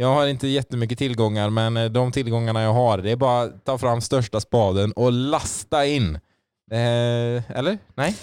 [0.00, 3.64] Jag har inte jättemycket tillgångar men eh, de tillgångarna jag har, det är bara att
[3.64, 6.14] ta fram största spaden och lasta in.
[6.70, 7.78] Eh, eller?
[7.94, 8.16] Nej?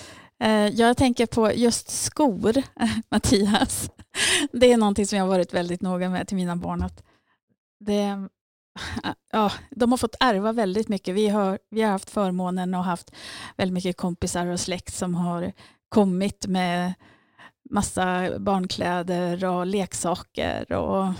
[0.43, 2.53] Eh, jag tänker på just skor,
[3.11, 3.89] Mattias.
[4.51, 6.81] Det är någonting som jag har varit väldigt noga med till mina barn.
[6.83, 7.03] Att
[7.79, 8.27] det,
[9.31, 11.15] ja, de har fått ärva väldigt mycket.
[11.15, 13.11] Vi har, vi har haft förmånen och haft
[13.57, 15.51] väldigt mycket kompisar och släkt som har
[15.89, 16.93] kommit med
[17.69, 21.13] massa barnkläder och leksaker och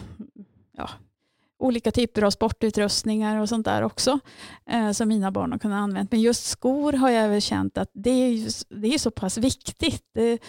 [0.77, 0.89] ja,
[1.59, 4.19] olika typer av sportutrustningar och sånt där också
[4.69, 6.07] eh, som mina barn har kunnat använda.
[6.11, 8.49] Men just skor har jag väl känt att det är,
[8.81, 10.03] det är så pass viktigt.
[10.13, 10.39] Det,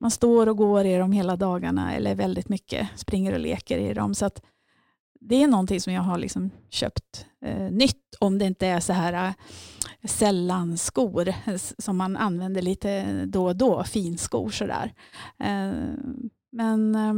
[0.00, 3.94] man står och går i dem hela dagarna eller väldigt mycket springer och leker i
[3.94, 4.14] dem.
[4.14, 4.42] Så att
[5.20, 8.92] det är någonting som jag har liksom köpt eh, nytt om det inte är så
[8.92, 14.92] här eh, sällan skor eh, som man använder lite då och då, finskor sådär.
[15.38, 15.72] Eh,
[16.52, 17.14] men eh,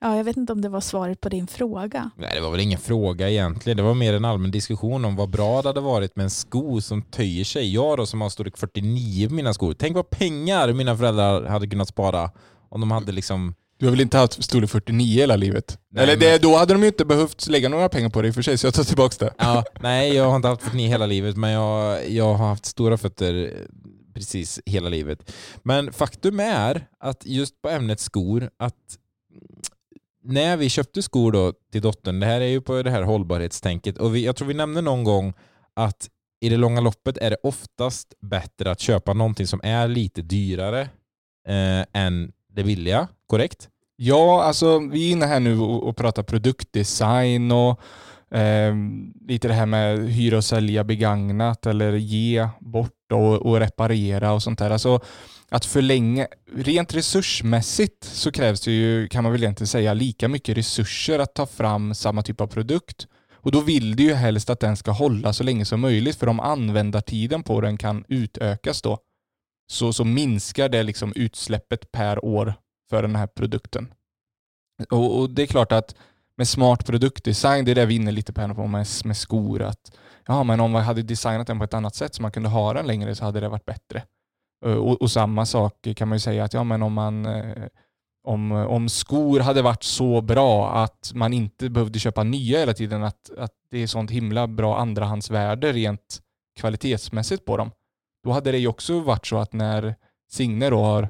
[0.00, 2.10] ja, jag vet inte om det var svaret på din fråga.
[2.16, 3.76] Nej, det var väl ingen fråga egentligen.
[3.76, 6.80] Det var mer en allmän diskussion om vad bra det hade varit med en sko
[6.80, 7.74] som töjer sig.
[7.74, 9.74] Jag då som har storlek 49 på mina skor.
[9.78, 12.30] Tänk vad pengar mina föräldrar hade kunnat spara
[12.68, 13.54] om de hade liksom...
[13.78, 15.78] Du har väl inte haft storlek 49 hela livet?
[15.90, 18.28] Nej, Eller men- det, då hade de ju inte behövt lägga några pengar på det
[18.28, 19.34] i och för sig, så jag tar tillbaka det.
[19.38, 22.96] Ja, nej, jag har inte haft 49 hela livet, men jag, jag har haft stora
[22.98, 23.54] fötter
[24.14, 25.32] precis hela livet.
[25.62, 28.74] Men faktum är att just på ämnet skor, att
[30.22, 33.98] när vi köpte skor då till dottern, det här är ju på det här hållbarhetstänket,
[33.98, 35.32] och vi, jag tror vi nämnde någon gång
[35.74, 36.08] att
[36.40, 40.80] i det långa loppet är det oftast bättre att köpa någonting som är lite dyrare
[41.48, 43.68] eh, än det billiga, korrekt?
[43.96, 47.80] Ja, alltså vi är inne här nu och, och pratar produktdesign och
[48.34, 48.74] eh,
[49.28, 54.42] lite det här med hyra och sälja begagnat eller ge bort och, och reparera och
[54.42, 54.70] sånt där.
[54.70, 55.00] Alltså
[55.48, 60.56] att förlänga, rent resursmässigt så krävs det ju, kan man väl egentligen säga, lika mycket
[60.56, 63.06] resurser att ta fram samma typ av produkt.
[63.42, 66.26] Och då vill du ju helst att den ska hålla så länge som möjligt för
[66.26, 68.98] om användartiden på den kan utökas då
[69.70, 72.54] så, så minskar det liksom utsläppet per år
[72.90, 73.94] för den här produkten.
[74.90, 75.94] Och, och det är klart att
[76.40, 79.16] med smart produktdesign, det är det vi är inne lite på här på med, med
[79.16, 79.92] skor, att
[80.26, 82.72] ja, men om man hade designat den på ett annat sätt så man kunde ha
[82.72, 84.02] den längre så hade det varit bättre.
[84.66, 87.66] Eh, Och, och samma sak kan man ju säga att ja, men om man eh,
[88.26, 93.02] om, om skor hade varit så bra att man inte behövde köpa nya hela tiden,
[93.02, 96.20] att, att det är sånt himla bra andrahandsvärde rent
[96.60, 97.70] kvalitetsmässigt på dem,
[98.24, 99.94] då hade det ju också varit så att när
[100.30, 101.08] Signe då har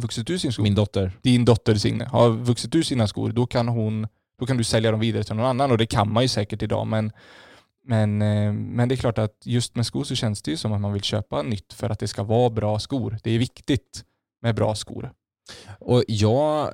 [0.00, 1.12] vuxit ur sin skor, Min dotter.
[1.22, 4.06] din dotter Signe har vuxit ur sina skor, då kan, hon,
[4.42, 6.62] då kan du sälja dem vidare till någon annan och det kan man ju säkert
[6.62, 6.86] idag.
[6.86, 7.12] Men,
[7.84, 10.72] men, eh, men det är klart att just med skor så känns det ju som
[10.72, 13.18] att man vill köpa nytt för att det ska vara bra skor.
[13.22, 14.04] Det är viktigt
[14.40, 15.12] med bra skor.
[15.78, 16.70] Och jag,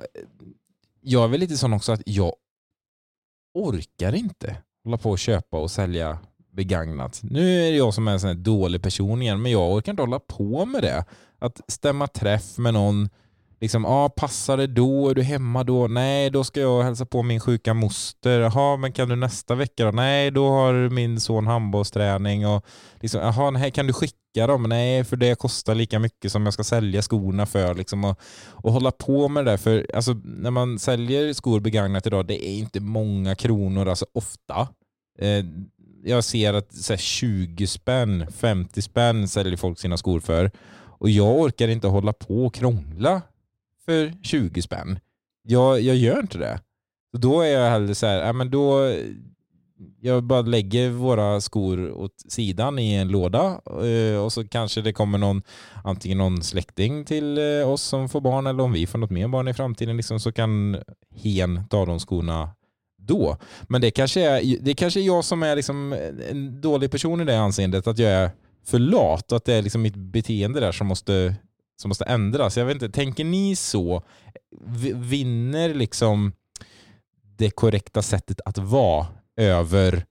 [1.01, 2.33] jag är väl lite sån också att jag
[3.53, 6.19] orkar inte hålla på och köpa och sälja
[6.51, 7.19] begagnat.
[7.23, 9.91] Nu är det jag som är en sån här dålig person igen, men jag orkar
[9.91, 11.05] inte hålla på med det.
[11.39, 13.09] Att stämma träff med någon,
[13.61, 15.09] liksom, ah, passar det då?
[15.09, 15.87] Är du hemma då?
[15.87, 18.39] Nej, då ska jag hälsa på min sjuka moster.
[18.39, 19.91] Jaha, men kan du nästa vecka då?
[19.91, 22.47] Nej, då har min son handbollsträning.
[22.47, 22.65] Och
[22.99, 24.63] liksom, jaha, nej, kan du skicka dem?
[24.63, 27.75] Nej, för det kostar lika mycket som jag ska sälja skorna för.
[27.75, 28.19] Liksom, och,
[28.51, 29.57] och hålla på med det där.
[29.57, 34.67] För alltså, när man säljer skor begagnat idag, det är inte många kronor, alltså ofta.
[35.19, 35.45] Eh,
[36.03, 40.51] jag ser att så här, 20 spänn, 50 spänn säljer folk sina skor för.
[40.99, 43.21] Och jag orkar inte hålla på och krångla
[43.89, 44.99] för 20 spänn.
[45.43, 46.59] Jag, jag gör inte det.
[47.17, 48.95] Då är jag hellre så här, ja, men då,
[49.99, 54.93] jag bara lägger våra skor åt sidan i en låda eh, och så kanske det
[54.93, 55.41] kommer någon,
[55.83, 59.27] antingen någon släkting till eh, oss som får barn eller om vi får något mer
[59.27, 60.77] barn i framtiden liksom, så kan
[61.15, 62.49] hen ta de skorna
[62.97, 63.37] då.
[63.63, 65.93] Men det kanske är, det kanske är jag som är liksom
[66.29, 68.31] en dålig person i det anseendet, att jag är
[68.65, 71.35] för lat och att det är liksom mitt beteende där som måste,
[71.81, 72.57] som måste ändras.
[72.57, 74.03] Jag vet inte, tänker ni så?
[74.95, 76.31] Vinner liksom
[77.37, 80.05] det korrekta sättet att vara över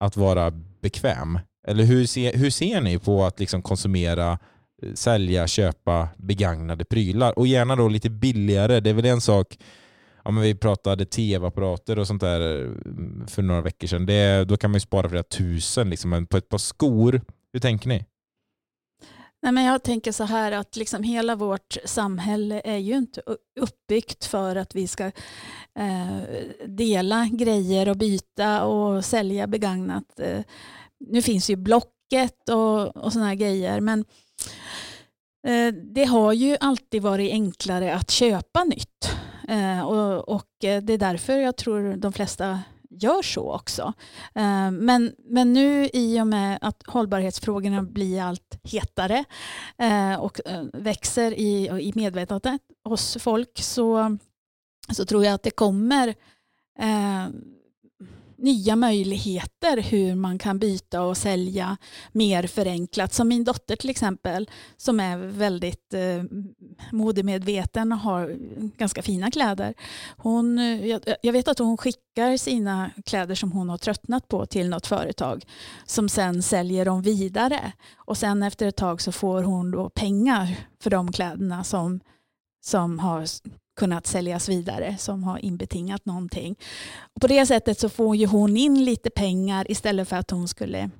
[0.00, 0.50] att vara
[0.82, 1.38] bekväm?
[1.68, 4.38] Eller hur ser, hur ser ni på att liksom konsumera,
[4.82, 7.38] eh, sälja, köpa begagnade prylar?
[7.38, 8.80] Och gärna då lite billigare.
[8.80, 9.56] Det är väl en sak
[10.24, 14.06] Ja, men vi pratade tv-apparater och sånt där mm, för några veckor sedan.
[14.06, 16.10] Det, då kan man ju spara flera tusen liksom.
[16.10, 17.20] men på ett par skor.
[17.52, 18.04] Hur tänker ni?
[19.42, 23.22] Nej, men jag tänker så här att liksom hela vårt samhälle är ju inte
[23.60, 25.06] uppbyggt för att vi ska
[25.78, 26.18] eh,
[26.66, 30.20] dela grejer och byta och sälja begagnat.
[30.20, 30.40] Eh,
[31.00, 34.04] nu finns ju Blocket och, och sådana här grejer men
[35.46, 39.10] eh, det har ju alltid varit enklare att köpa nytt.
[39.48, 42.60] Eh, och, och eh, det är därför jag tror de flesta
[43.00, 43.92] gör så också.
[44.34, 49.24] Eh, men, men nu i och med att hållbarhetsfrågorna blir allt hetare
[49.78, 54.18] eh, och eh, växer i, i medvetandet hos folk så,
[54.92, 56.14] så tror jag att det kommer
[58.42, 61.76] nya möjligheter hur man kan byta och sälja
[62.12, 63.12] mer förenklat.
[63.12, 66.24] Som min dotter till exempel som är väldigt eh,
[66.92, 68.36] modemedveten och har
[68.78, 69.74] ganska fina kläder.
[70.16, 74.46] Hon, eh, jag, jag, vet att hon skickar sina kläder som hon har tröttnat på
[74.46, 75.44] till något företag
[75.86, 77.72] som sen säljer dem vidare.
[77.96, 82.00] Och sen efter ett tag så får hon då pengar för de kläderna som,
[82.60, 83.26] som har
[83.76, 86.56] kunnat säljas vidare som har inbetingat någonting.
[87.14, 90.48] Och på det sättet så får ju hon in lite pengar istället för att hon
[90.48, 90.90] skulle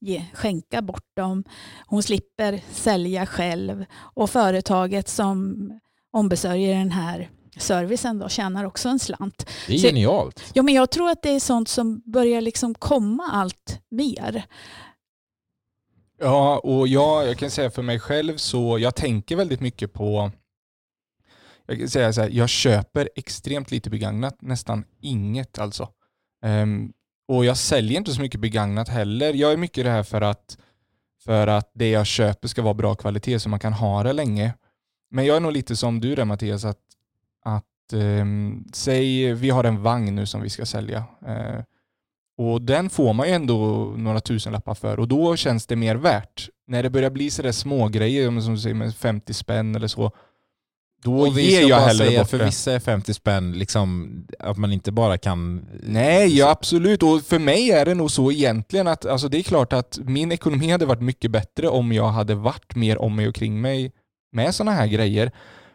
[0.00, 1.44] ge, skänka bort dem.
[1.86, 5.70] Hon slipper sälja själv och företaget som
[6.12, 9.50] ombesörjer den här servicen då tjänar också en slant.
[9.66, 10.50] Det är genialt.
[10.54, 14.44] ja, men jag tror att det är sånt som börjar liksom komma allt mer.
[16.20, 20.30] Ja, och jag, jag kan säga för mig själv så jag tänker väldigt mycket på
[21.68, 25.88] jag kan säga så här, jag köper extremt lite begagnat, nästan inget alltså.
[26.44, 26.92] Um,
[27.28, 29.34] och jag säljer inte så mycket begagnat heller.
[29.34, 30.58] Jag är mycket det här för att,
[31.24, 34.54] för att det jag köper ska vara bra kvalitet så man kan ha det länge.
[35.10, 36.80] Men jag är nog lite som du där Mattias, att,
[37.44, 41.04] att um, säg vi har en vagn nu som vi ska sälja.
[41.28, 41.62] Uh,
[42.38, 46.48] och den får man ju ändå några tusenlappar för och då känns det mer värt.
[46.66, 50.12] När det börjar bli sådär smågrejer, som du säger med 50 spänn eller så,
[51.02, 54.72] då och ger jag hellre säga, bort För vissa är 50 spänn liksom att man
[54.72, 55.66] inte bara kan...
[55.82, 57.02] Nej, ja, absolut.
[57.02, 60.32] Och för mig är det nog så egentligen att alltså det är klart att min
[60.32, 63.92] ekonomi hade varit mycket bättre om jag hade varit mer om mig och kring mig
[64.32, 65.32] med sådana här grejer.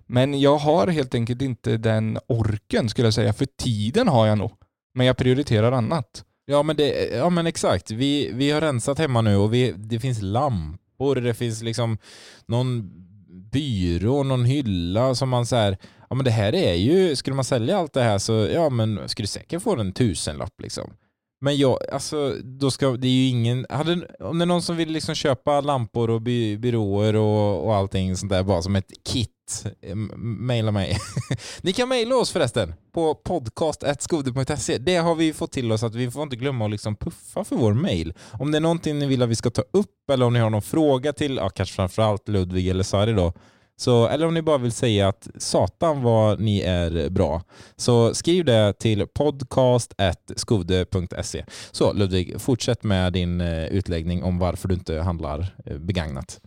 [0.07, 3.33] Men jag har helt enkelt inte den orken skulle jag säga.
[3.33, 4.51] För tiden har jag nog.
[4.93, 6.23] Men jag prioriterar annat.
[6.45, 7.91] Ja men, det, ja, men exakt.
[7.91, 11.97] Vi, vi har rensat hemma nu och vi, det finns lampor, det finns liksom
[12.45, 12.91] någon
[13.33, 15.77] byrå, någon hylla som man så här,
[16.09, 19.09] ja men det här är ju, skulle man sälja allt det här så ja men
[19.09, 20.93] skulle säkert få en tusenlapp liksom.
[21.41, 24.75] Men jag, alltså då ska, det är ju ingen, hade, om det är någon som
[24.75, 28.91] vill liksom köpa lampor och by, byråer och, och allting sånt där bara som ett
[29.05, 29.32] kit
[29.81, 30.97] Eh, Maila mig.
[31.61, 34.77] Ni kan mejla oss förresten på podcast.skode.se.
[34.77, 37.55] Det har vi fått till oss att vi får inte glömma att liksom puffa för
[37.55, 38.13] vår mail.
[38.39, 40.49] Om det är någonting ni vill att vi ska ta upp eller om ni har
[40.49, 43.33] någon fråga till, ja, kanske framförallt Ludvig eller Sari då,
[43.75, 47.41] så, eller om ni bara vill säga att satan vad ni är bra,
[47.75, 51.45] så skriv det till podcast.skode.se.
[51.71, 56.39] Så Ludvig, fortsätt med din eh, utläggning om varför du inte handlar eh, begagnat.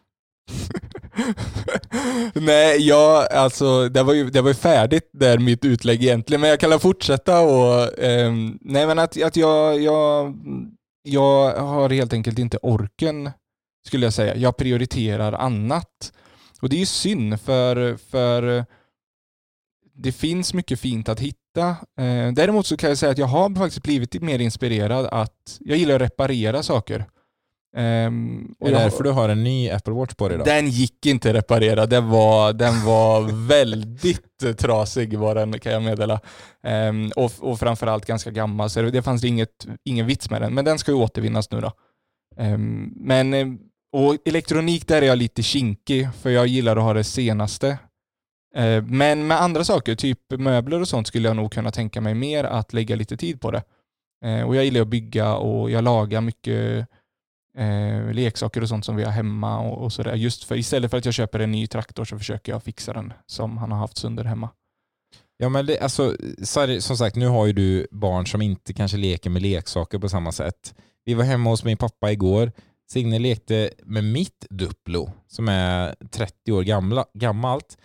[2.34, 6.50] Nej, jag, alltså, det, var ju, det var ju färdigt där mitt utlägg egentligen, men
[6.50, 7.98] jag kan fortsätta och...
[7.98, 10.34] Eh, nej men att, att jag, jag,
[11.02, 13.30] jag har helt enkelt inte orken,
[13.86, 14.36] skulle jag säga.
[14.36, 16.12] Jag prioriterar annat.
[16.60, 18.64] Och det är ju synd, för, för
[19.94, 21.68] det finns mycket fint att hitta.
[21.98, 25.78] Eh, däremot så kan jag säga att jag har faktiskt blivit mer inspirerad att jag
[25.78, 27.04] gillar att reparera saker.
[27.76, 30.46] Um, och är det därför du har en ny Apple Watch på dig idag?
[30.46, 31.86] Den gick inte att reparera.
[31.86, 36.20] Den var, den var väldigt trasig var den kan jag meddela.
[36.62, 40.54] Um, och, och framförallt ganska gammal, så det fanns inget, ingen vits med den.
[40.54, 41.72] Men den ska ju återvinnas nu då.
[42.36, 43.58] Um, men
[43.92, 47.78] och elektronik, där är jag lite kinkig, för jag gillar att ha det senaste.
[48.86, 52.44] Men med andra saker, typ möbler och sånt, skulle jag nog kunna tänka mig mer
[52.44, 53.62] att lägga lite tid på det.
[54.46, 56.88] Och jag gillar att bygga och jag lagar mycket
[57.56, 60.14] eh, leksaker och sånt som vi har hemma och, och sådär.
[60.14, 63.12] Just för istället för att jag köper en ny traktor så försöker jag fixa den
[63.26, 64.50] som han har haft sönder hemma.
[65.38, 66.16] Ja men det, alltså,
[66.80, 70.32] som sagt, nu har ju du barn som inte kanske leker med leksaker på samma
[70.32, 70.74] sätt.
[71.04, 72.52] Vi var hemma hos min pappa igår.
[72.88, 77.78] Signe lekte med mitt Duplo som är 30 år gamla, gammalt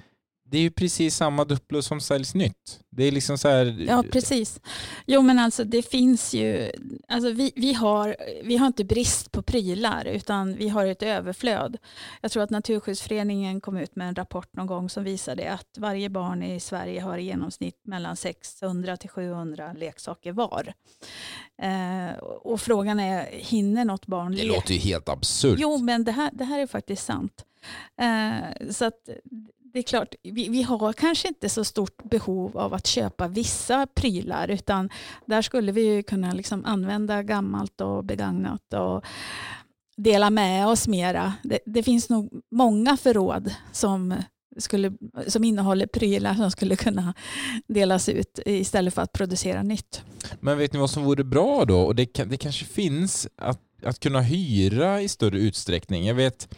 [0.52, 2.80] det är ju precis samma Duplo som säljs nytt.
[2.90, 3.86] Det är liksom så här...
[3.88, 4.62] Ja, precis.
[5.06, 6.72] Jo, men alltså det finns ju...
[7.08, 11.78] Alltså vi, vi, har, vi har inte brist på prylar, utan vi har ett överflöd.
[12.22, 16.10] Jag tror att Naturskyddsföreningen kom ut med en rapport någon gång som visade att varje
[16.10, 20.74] barn i Sverige har i genomsnitt mellan 600 till 700 leksaker var.
[21.62, 24.36] Eh, och frågan är, hinner något barn...
[24.36, 25.60] Det låter ju helt absurt.
[25.60, 27.46] Jo, men det här, det här är faktiskt sant.
[27.98, 29.10] Eh, så att
[29.74, 33.88] det är klart, vi, vi, har kanske inte så stort behov av att köpa vissa
[33.88, 34.90] prylar utan
[35.26, 39.06] där skulle vi kunna liksom använda gammalt och begagnat och
[39.98, 41.34] dela med oss mera.
[41.44, 44.16] Det, det finns nog många förråd som,
[44.58, 44.94] skulle,
[45.28, 47.14] som innehåller prylar som skulle kunna
[47.68, 50.04] delas ut istället för att producera nytt.
[50.40, 51.82] Men vet ni vad som vore bra då?
[51.82, 56.06] Och det, det kanske finns att, att kunna hyra i större utsträckning.
[56.06, 56.50] Jag vet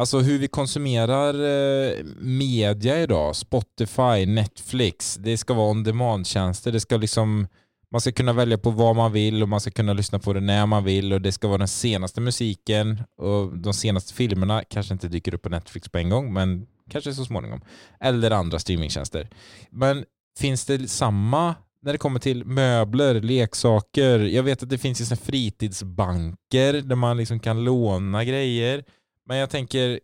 [0.00, 6.72] Alltså hur vi konsumerar eh, media idag, Spotify, Netflix, det ska vara on demand-tjänster.
[6.72, 7.46] Det ska liksom,
[7.90, 10.40] man ska kunna välja på vad man vill och man ska kunna lyssna på det
[10.40, 14.94] när man vill och det ska vara den senaste musiken och de senaste filmerna kanske
[14.94, 17.60] inte dyker upp på Netflix på en gång men kanske så småningom.
[18.00, 19.28] Eller andra streamingtjänster.
[19.70, 20.04] Men
[20.38, 24.18] finns det samma när det kommer till möbler, leksaker?
[24.18, 28.84] Jag vet att det finns ju fritidsbanker där man liksom kan låna grejer.
[29.26, 30.00] Men jag tänker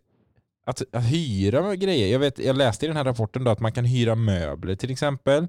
[0.65, 2.07] att, att hyra grejer.
[2.07, 4.91] Jag, vet, jag läste i den här rapporten då att man kan hyra möbler till
[4.91, 5.47] exempel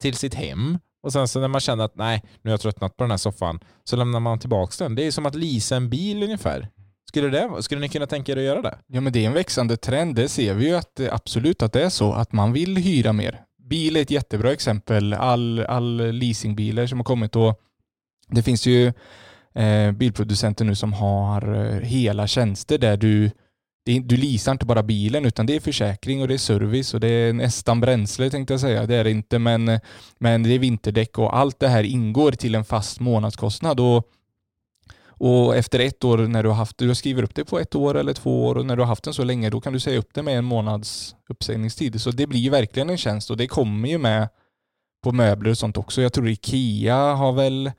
[0.00, 0.78] till sitt hem.
[1.02, 3.18] Och sen så när man känner att nej, nu har jag tröttnat på den här
[3.18, 4.94] soffan, så lämnar man tillbaka den.
[4.94, 6.68] Det är som att leasa en bil ungefär.
[7.08, 8.78] Skulle, det, skulle ni kunna tänka er att göra det?
[8.86, 10.14] Ja, men det är en växande trend.
[10.14, 13.12] Det ser vi ju att eh, absolut att det är så, att man vill hyra
[13.12, 13.40] mer.
[13.68, 15.12] Bil är ett jättebra exempel.
[15.12, 17.60] All, all leasingbilar som har kommit och
[18.28, 18.92] det finns ju
[19.54, 23.30] eh, bilproducenter nu som har eh, hela tjänster där du
[23.84, 27.08] du leasar inte bara bilen utan det är försäkring och det är service och det
[27.08, 28.86] är nästan bränsle tänkte jag säga.
[28.86, 29.80] Det är det inte men,
[30.18, 33.80] men det är vinterdäck och allt det här ingår till en fast månadskostnad.
[33.80, 34.08] Och,
[35.06, 37.98] och efter ett år när du har haft du skriver upp det på ett år
[37.98, 39.98] eller två år och när du har haft den så länge då kan du säga
[39.98, 42.00] upp det med en månads uppsägningstid.
[42.00, 44.28] Så det blir verkligen en tjänst och det kommer ju med
[45.04, 46.02] på möbler och sånt också.
[46.02, 47.72] Jag tror Ikea har väl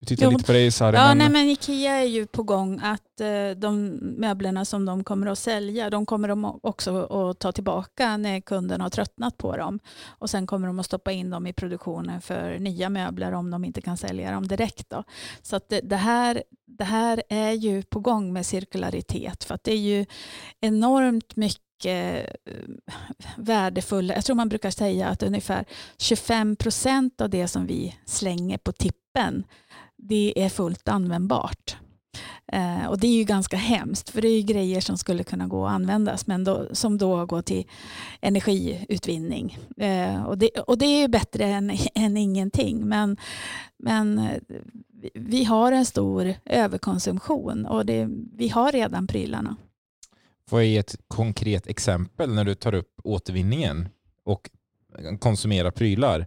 [0.00, 0.96] du tittar jo, lite på dig Sari.
[0.96, 1.18] Ja, men...
[1.18, 5.38] Nej, men Ikea är ju på gång att eh, de möblerna som de kommer att
[5.38, 9.78] sälja, de kommer de också att ta tillbaka när kunden har tröttnat på dem.
[10.06, 13.64] Och sen kommer de att stoppa in dem i produktionen för nya möbler om de
[13.64, 14.90] inte kan sälja dem direkt.
[14.90, 15.04] Då.
[15.42, 19.64] Så att det, det här, det här är ju på gång med cirkularitet för att
[19.64, 20.06] det är ju
[20.60, 22.24] enormt mycket Eh,
[23.36, 24.14] värdefulla.
[24.14, 25.64] Jag tror man brukar säga att ungefär
[25.98, 29.44] 25 procent av det som vi slänger på tippen
[29.96, 31.76] det är fullt användbart.
[32.52, 35.46] Eh, och det är ju ganska hemskt för det är ju grejer som skulle kunna
[35.46, 37.64] gå att användas men då, som då går till
[38.20, 39.58] energiutvinning.
[39.76, 43.16] Eh, och, det, och det är ju bättre än, än ingenting men,
[43.78, 44.40] men eh,
[45.14, 49.56] vi har en stor överkonsumtion och det, vi har redan prylarna.
[50.48, 53.88] Får jag ge ett konkret exempel när du tar upp återvinningen
[54.24, 54.50] och
[55.20, 56.26] konsumera prylar.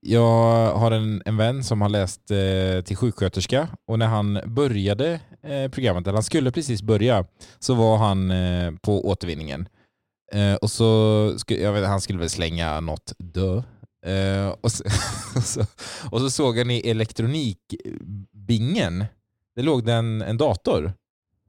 [0.00, 5.20] Jag har en, en vän som har läst eh, till sjuksköterska och när han började
[5.42, 7.26] eh, programmet, eller han skulle precis börja,
[7.58, 9.68] så var han eh, på återvinningen.
[10.32, 13.62] Eh, och så, skulle, jag vet, han skulle väl slänga något dö.
[14.06, 14.84] Eh, och, så,
[15.36, 15.60] och, så,
[16.10, 19.04] och så såg han i elektronikbingen,
[19.56, 20.92] det låg en, en dator.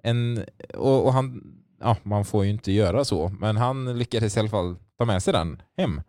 [0.04, 4.40] En, och, och han, ja, man får ju inte göra så, men han lyckades i
[4.40, 6.02] alla fall ta med sig den hem.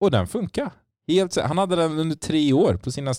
[0.00, 0.70] Och den funkar.
[1.08, 3.14] Helt, han hade den under tre år på sina,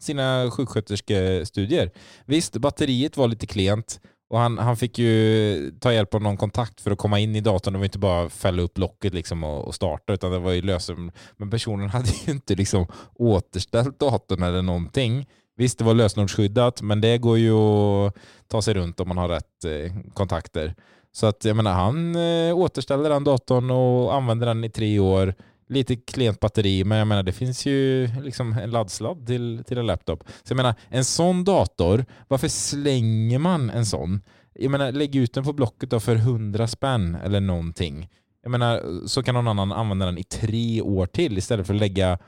[0.00, 1.90] sina sjuksköterskestudier.
[2.26, 6.80] Visst, batteriet var lite klent och han, han fick ju ta hjälp av någon kontakt
[6.80, 7.72] för att komma in i datorn.
[7.72, 10.62] Det var inte bara fälla upp locket liksom och, och starta utan det var ju
[10.62, 11.12] lösen.
[11.36, 15.26] Men personen hade ju inte liksom återställt datorn eller någonting.
[15.56, 18.14] Visst, det var lösenordsskyddat men det går ju att
[18.48, 20.74] ta sig runt om man har rätt eh, kontakter.
[21.12, 25.34] Så att jag menar, han eh, återställde den datorn och använde den i tre år
[25.68, 29.86] lite klent batteri, men jag menar det finns ju liksom en laddsladd till, till en
[29.86, 30.24] laptop.
[30.42, 34.20] Så jag menar, en sån dator, varför slänger man en sån?
[34.54, 38.08] Jag menar, lägg ut den på Blocket då för hundra spänn eller någonting.
[38.42, 41.80] Jag menar, så kan någon annan använda den i tre år till istället för att
[41.80, 42.18] lägga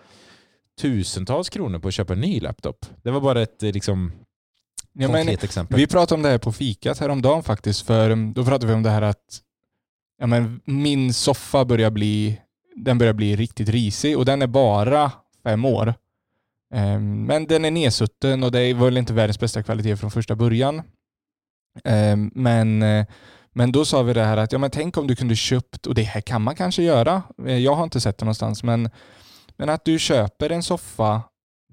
[0.81, 2.87] tusentals kronor på att köpa en ny laptop.
[3.03, 4.12] Det var bara ett eh, liksom,
[4.92, 5.76] ja, konkret men, exempel.
[5.76, 8.90] Vi pratade om det här på fikat häromdagen faktiskt, för då pratade vi om det
[8.90, 9.40] här att
[10.18, 12.40] ja, men min soffa börjar bli
[12.76, 15.12] den börjar bli riktigt risig och den är bara
[15.44, 15.94] fem år.
[16.74, 20.37] Ehm, men den är nedsutten och det var väl inte världens bästa kvalitet från första
[20.37, 20.83] början.
[21.85, 23.07] Ehm, men, eh,
[23.52, 25.94] men då sa vi det här att ja, men tänk om du kunde köpt, och
[25.94, 28.90] det här kan man kanske göra, eh, jag har inte sett det någonstans, men,
[29.57, 31.22] men att du köper en soffa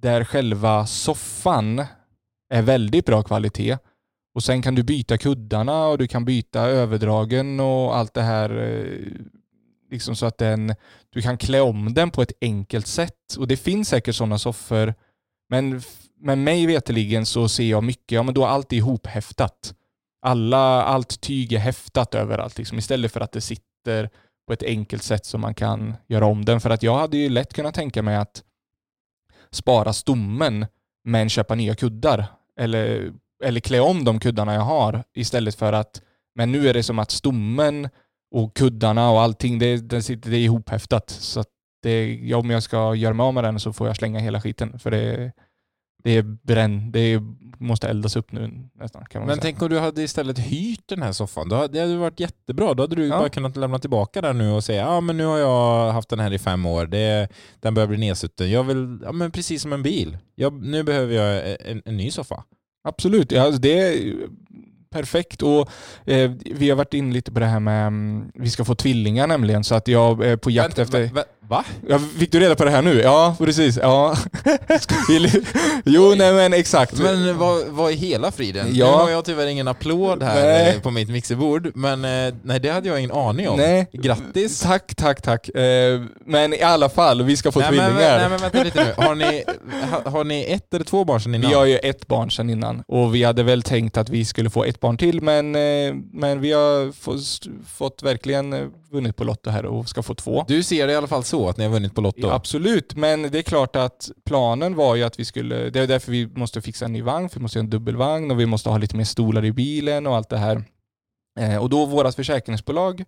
[0.01, 1.85] där själva soffan
[2.49, 3.77] är väldigt bra kvalitet
[4.35, 8.57] och sen kan du byta kuddarna och du kan byta överdragen och allt det här
[8.57, 9.11] eh,
[9.91, 10.75] liksom så att den,
[11.09, 13.35] du kan klä om den på ett enkelt sätt.
[13.37, 14.93] Och det finns säkert sådana soffor,
[15.49, 15.81] men,
[16.19, 19.73] men mig veteligen så ser jag mycket, ja men då är allt ihophäftat.
[20.21, 22.57] alla, allt tyg är häftat överallt.
[22.57, 24.09] Liksom, istället för att det sitter
[24.47, 26.61] på ett enkelt sätt som man kan göra om den.
[26.61, 28.43] För att jag hade ju lätt kunnat tänka mig att
[29.51, 30.65] spara stommen
[31.03, 32.38] men köpa nya kuddar.
[32.59, 36.01] Eller, eller klä om de kuddarna jag har istället för att
[36.35, 37.89] men nu är det som att stommen
[38.35, 41.09] och kuddarna och allting, det, det, sitter, det är ihophäftat.
[41.09, 41.47] Så att
[41.83, 44.79] det, om jag ska göra mig av med den så får jag slänga hela skiten.
[44.79, 45.31] För det,
[46.03, 47.21] det är bränn, det
[47.57, 49.05] måste eldas upp nu nästan.
[49.05, 49.41] Kan man Men säga.
[49.41, 51.49] tänk om du hade istället hyrt den här soffan.
[51.49, 52.73] Då hade, det hade varit jättebra.
[52.73, 53.19] Då hade du Ja.
[53.19, 56.19] bara kunnat lämna tillbaka den nu och säga ja men nu har jag haft den
[56.19, 56.85] här i fem år.
[56.85, 57.27] Det,
[57.59, 58.51] den börjar bli nedsutten.
[58.51, 60.17] Jag vill, ja men precis som en bil.
[60.35, 62.43] Jag, nu behöver jag en, en ny soffa.
[62.83, 64.15] Absolut, ja, alltså det är
[64.91, 65.41] perfekt.
[65.41, 65.69] Och
[66.05, 69.27] eh, Vi har varit in lite på det här med mm, vi ska få tvillingar
[69.27, 69.63] nämligen.
[69.63, 71.15] Så att jag är på jakt Vänta, efter...
[71.15, 71.65] va, va?
[71.87, 73.01] Ja, fick du reda på det här nu?
[73.01, 73.77] Ja, precis.
[73.77, 74.15] Ja.
[75.85, 76.99] jo, nej men exakt.
[76.99, 78.67] Men vad, vad är hela friden?
[78.71, 78.85] Ja.
[78.85, 80.75] Nu har jag tyvärr ingen applåd här Nej.
[80.75, 81.71] eh, på mitt mixerbord.
[81.75, 83.57] Men eh, nej, det hade jag ingen aning om.
[83.57, 83.89] Nej.
[83.93, 84.59] Grattis!
[84.61, 85.49] Tack, tack, tack.
[85.49, 88.17] Eh, men i alla fall, vi ska få Nej men, tvillingar.
[88.19, 89.05] nej men vänta lite nu.
[89.05, 89.43] Har ni,
[89.91, 91.49] ha, har ni ett eller två barn sedan innan?
[91.49, 94.49] Vi har ju ett barn sedan innan och vi hade väl tänkt att vi skulle
[94.49, 95.51] få ett barn till men,
[96.11, 97.47] men vi har fått,
[97.77, 100.45] fått verkligen vunnit på Lotto här och ska få två.
[100.47, 102.21] Du ser det i alla fall så att ni har vunnit på Lotto?
[102.21, 105.87] Ja, absolut, men det är klart att planen var ju att vi skulle, det är
[105.87, 108.45] därför vi måste fixa en ny vagn, för vi måste ha en dubbelvagn och vi
[108.45, 110.63] måste ha lite mer stolar i bilen och allt det här.
[111.39, 113.03] Eh, och då vårat försäkringsbolag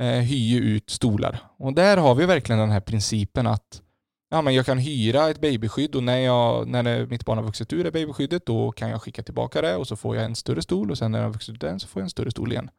[0.00, 1.38] eh, hyr ut stolar.
[1.58, 3.82] Och där har vi verkligen den här principen att
[4.30, 7.44] ja, men jag kan hyra ett babyskydd och när, jag, när det, mitt barn har
[7.44, 10.34] vuxit ur det babyskyddet då kan jag skicka tillbaka det och så får jag en
[10.34, 12.30] större stol och sen när jag har vuxit ur den så får jag en större
[12.30, 12.70] stol igen.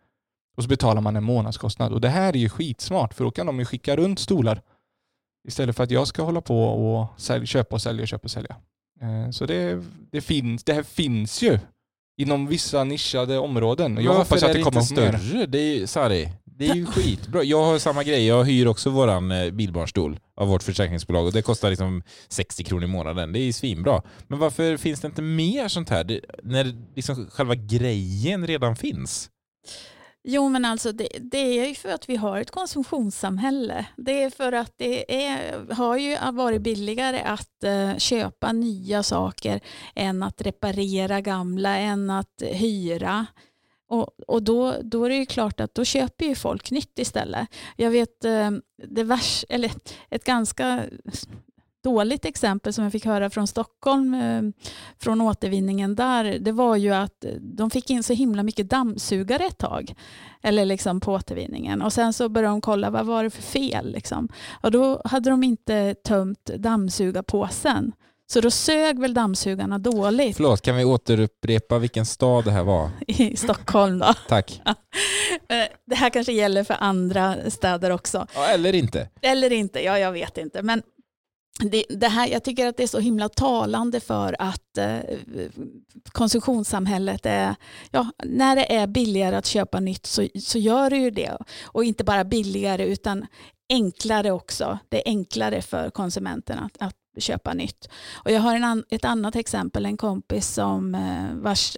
[0.58, 1.94] Och så betalar man en månadskostnad.
[1.94, 4.62] Och det här är ju skitsmart för då kan de ju skicka runt stolar
[5.48, 8.56] istället för att jag ska hålla på och sälj, köpa och sälja, köpa och sälja.
[9.02, 11.60] Eh, Så det, det, finns, det här finns ju
[12.22, 13.98] inom vissa nischade områden.
[14.04, 15.18] Jag hoppas att det kommer inte mer.
[15.18, 15.46] större?
[15.46, 17.44] Det är ju, Sari, det är ju skitbra.
[17.44, 18.26] Jag har samma grej.
[18.28, 22.84] Jag hyr också våran eh, bilbarnstol av vårt försäkringsbolag och det kostar liksom 60 kronor
[22.84, 23.32] i månaden.
[23.34, 24.02] Det är ju svinbra.
[24.28, 26.04] Men varför finns det inte mer sånt här?
[26.04, 29.30] Det, när liksom själva grejen redan finns.
[30.30, 33.86] Jo, men alltså det, det är ju för att vi har ett konsumtionssamhälle.
[33.98, 39.60] Det är för att det är, har ju varit billigare att eh, köpa nya saker
[39.96, 43.26] än att reparera gamla, än att hyra.
[43.90, 47.48] Och, och då, då är det ju klart att då köper ju folk nytt istället.
[47.76, 48.52] Jag vet eh,
[48.88, 49.72] det vers, eller
[50.10, 50.84] ett ganska
[51.88, 54.42] dåligt exempel som jag fick höra från Stockholm eh,
[55.00, 59.58] från återvinningen där, det var ju att de fick in så himla mycket dammsugare ett
[59.58, 59.94] tag.
[60.44, 61.82] Eller liksom på återvinningen.
[61.82, 63.92] Och sen så började de kolla vad var det för fel.
[63.92, 64.30] Liksom.
[64.62, 67.92] Och då hade de inte tömt dammsugarpåsen.
[68.30, 72.90] Så då sög väl dammsugarna dåligt Förlåt, kan vi återupprepa vilken stad det här var?
[73.08, 74.00] i Stockholm.
[74.00, 74.14] Då.
[74.28, 74.62] Tack.
[74.66, 74.76] Eh,
[75.86, 78.28] Det här kanske gäller för andra städer också.
[78.36, 79.10] Ja, eller inte.
[79.22, 80.62] Eller inte, ja jag vet inte.
[80.62, 80.82] Men
[81.60, 85.00] det, det här, jag tycker att det är så himla talande för att eh,
[86.12, 87.56] konsumtionssamhället är,
[87.92, 91.38] ja, när det är billigare att köpa nytt så, så gör det ju det.
[91.64, 93.26] Och inte bara billigare utan
[93.70, 94.80] enklare också.
[94.90, 97.90] Det är enklare för konsumenten att, att köpa nytt.
[98.14, 101.78] Och jag har en an, ett annat exempel, en kompis som eh, vars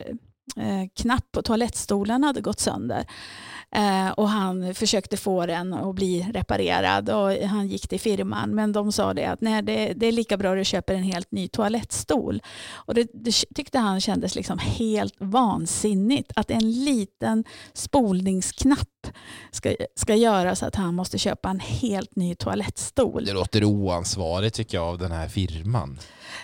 [0.55, 3.05] eh, knapp på toalettstolen hade gått sönder.
[3.71, 8.71] Eh, och han försökte få den att bli reparerad och han gick till firman men
[8.71, 11.31] de sa det att nej, det, det är lika bra att du köper en helt
[11.31, 12.41] ny toalettstol.
[12.71, 17.43] Och det, det tyckte han kändes liksom helt vansinnigt att en liten
[17.73, 18.98] spolningsknapp
[19.51, 23.25] ska, ska göra så att han måste köpa en helt ny toalettstol.
[23.25, 25.99] Det låter oansvarigt tycker jag av den här firman.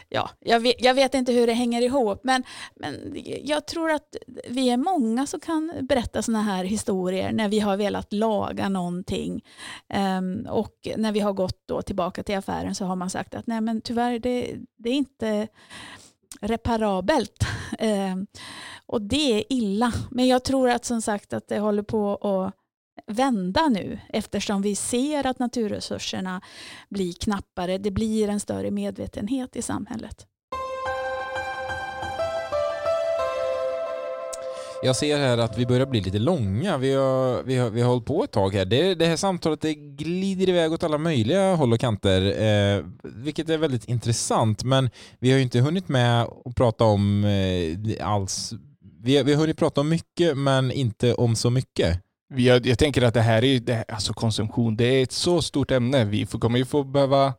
[0.10, 2.44] Ja, jag, vet, jag vet inte hur det hänger ihop men,
[2.76, 4.16] men jag tror att
[4.50, 9.42] vi är många som kan berätta sådana här historier när vi har velat laga någonting
[9.90, 13.48] Ehm, och när vi har gått då tillbaka till affären så har man sagt att
[13.48, 15.48] nej men tyvärr det, det är inte
[16.42, 17.44] reparabelt.
[17.80, 18.28] Ehm,
[18.86, 19.94] och det är illa.
[20.12, 22.54] Men jag tror att som sagt att det håller på att
[23.08, 26.42] vända nu eftersom vi ser att naturresurserna
[26.90, 27.78] blir knappare.
[27.78, 30.28] Det blir en större medvetenhet i samhället.
[34.86, 36.78] Jag ser här att vi börjar bli lite långa.
[36.78, 38.66] Vi har, vi har, vi har hållit på ett tag här.
[38.66, 43.50] Det, det här samtalet det glider iväg åt alla möjliga håll och kanter, eh, vilket
[43.50, 44.64] är väldigt intressant.
[44.64, 48.54] Men vi har ju inte hunnit med att prata om eh, alls.
[49.04, 52.00] Vi, har- vi har hunnit prata om mycket, men inte om så mycket.
[52.36, 55.72] Jag, jag tänker att det här är det, alltså konsumtion, det är ett så stort
[55.72, 56.06] ämne.
[56.06, 57.34] Vi får, kommer ju få behöva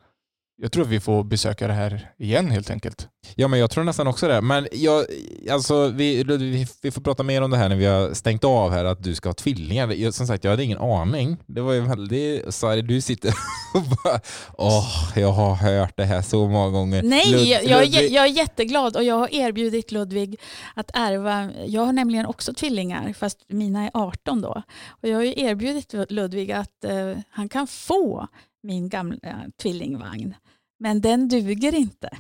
[0.59, 3.09] jag tror att vi får besöka det här igen helt enkelt.
[3.35, 4.41] Ja, men jag tror nästan också det.
[4.41, 5.05] Men jag,
[5.51, 8.71] alltså, vi, vi, vi får prata mer om det här när vi har stängt av
[8.71, 9.89] här, att du ska ha tvillingar.
[9.89, 11.37] Jag, som sagt, jag hade ingen aning.
[11.47, 12.55] Det var ju väldigt...
[12.55, 13.29] Sorry, du sitter
[13.75, 14.21] och bara...
[14.59, 17.03] Åh, jag har hört det här så många gånger.
[17.03, 20.41] Nej, Lud- jag, jag, jag är jätteglad och jag har erbjudit Ludvig
[20.75, 21.51] att ärva.
[21.67, 24.63] Jag har nämligen också tvillingar, fast mina är 18 då.
[24.89, 28.27] Och jag har ju erbjudit Ludvig att eh, han kan få
[28.67, 29.19] min gamla
[29.63, 30.35] tvillingvagn.
[30.81, 32.09] Men den duger inte.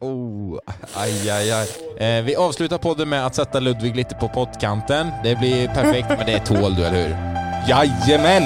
[0.00, 0.58] Oh,
[0.94, 1.68] aj, aj, aj.
[1.98, 5.10] Eh, vi avslutar podden med att sätta Ludvig lite på pottkanten.
[5.24, 7.16] Det blir perfekt, men det tål du, eller hur?
[7.68, 8.42] Jajamän!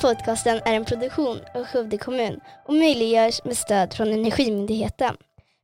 [0.00, 5.16] Podcasten är en produktion av Skövde kommun och möjliggörs med stöd från Energimyndigheten.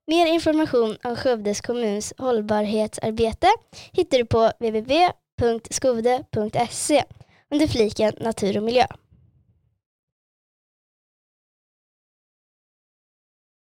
[0.07, 3.47] Mer information om Skövdes kommuns hållbarhetsarbete
[3.93, 5.85] hittar du på www.skovde.se
[7.51, 8.87] under fliken natur och miljö.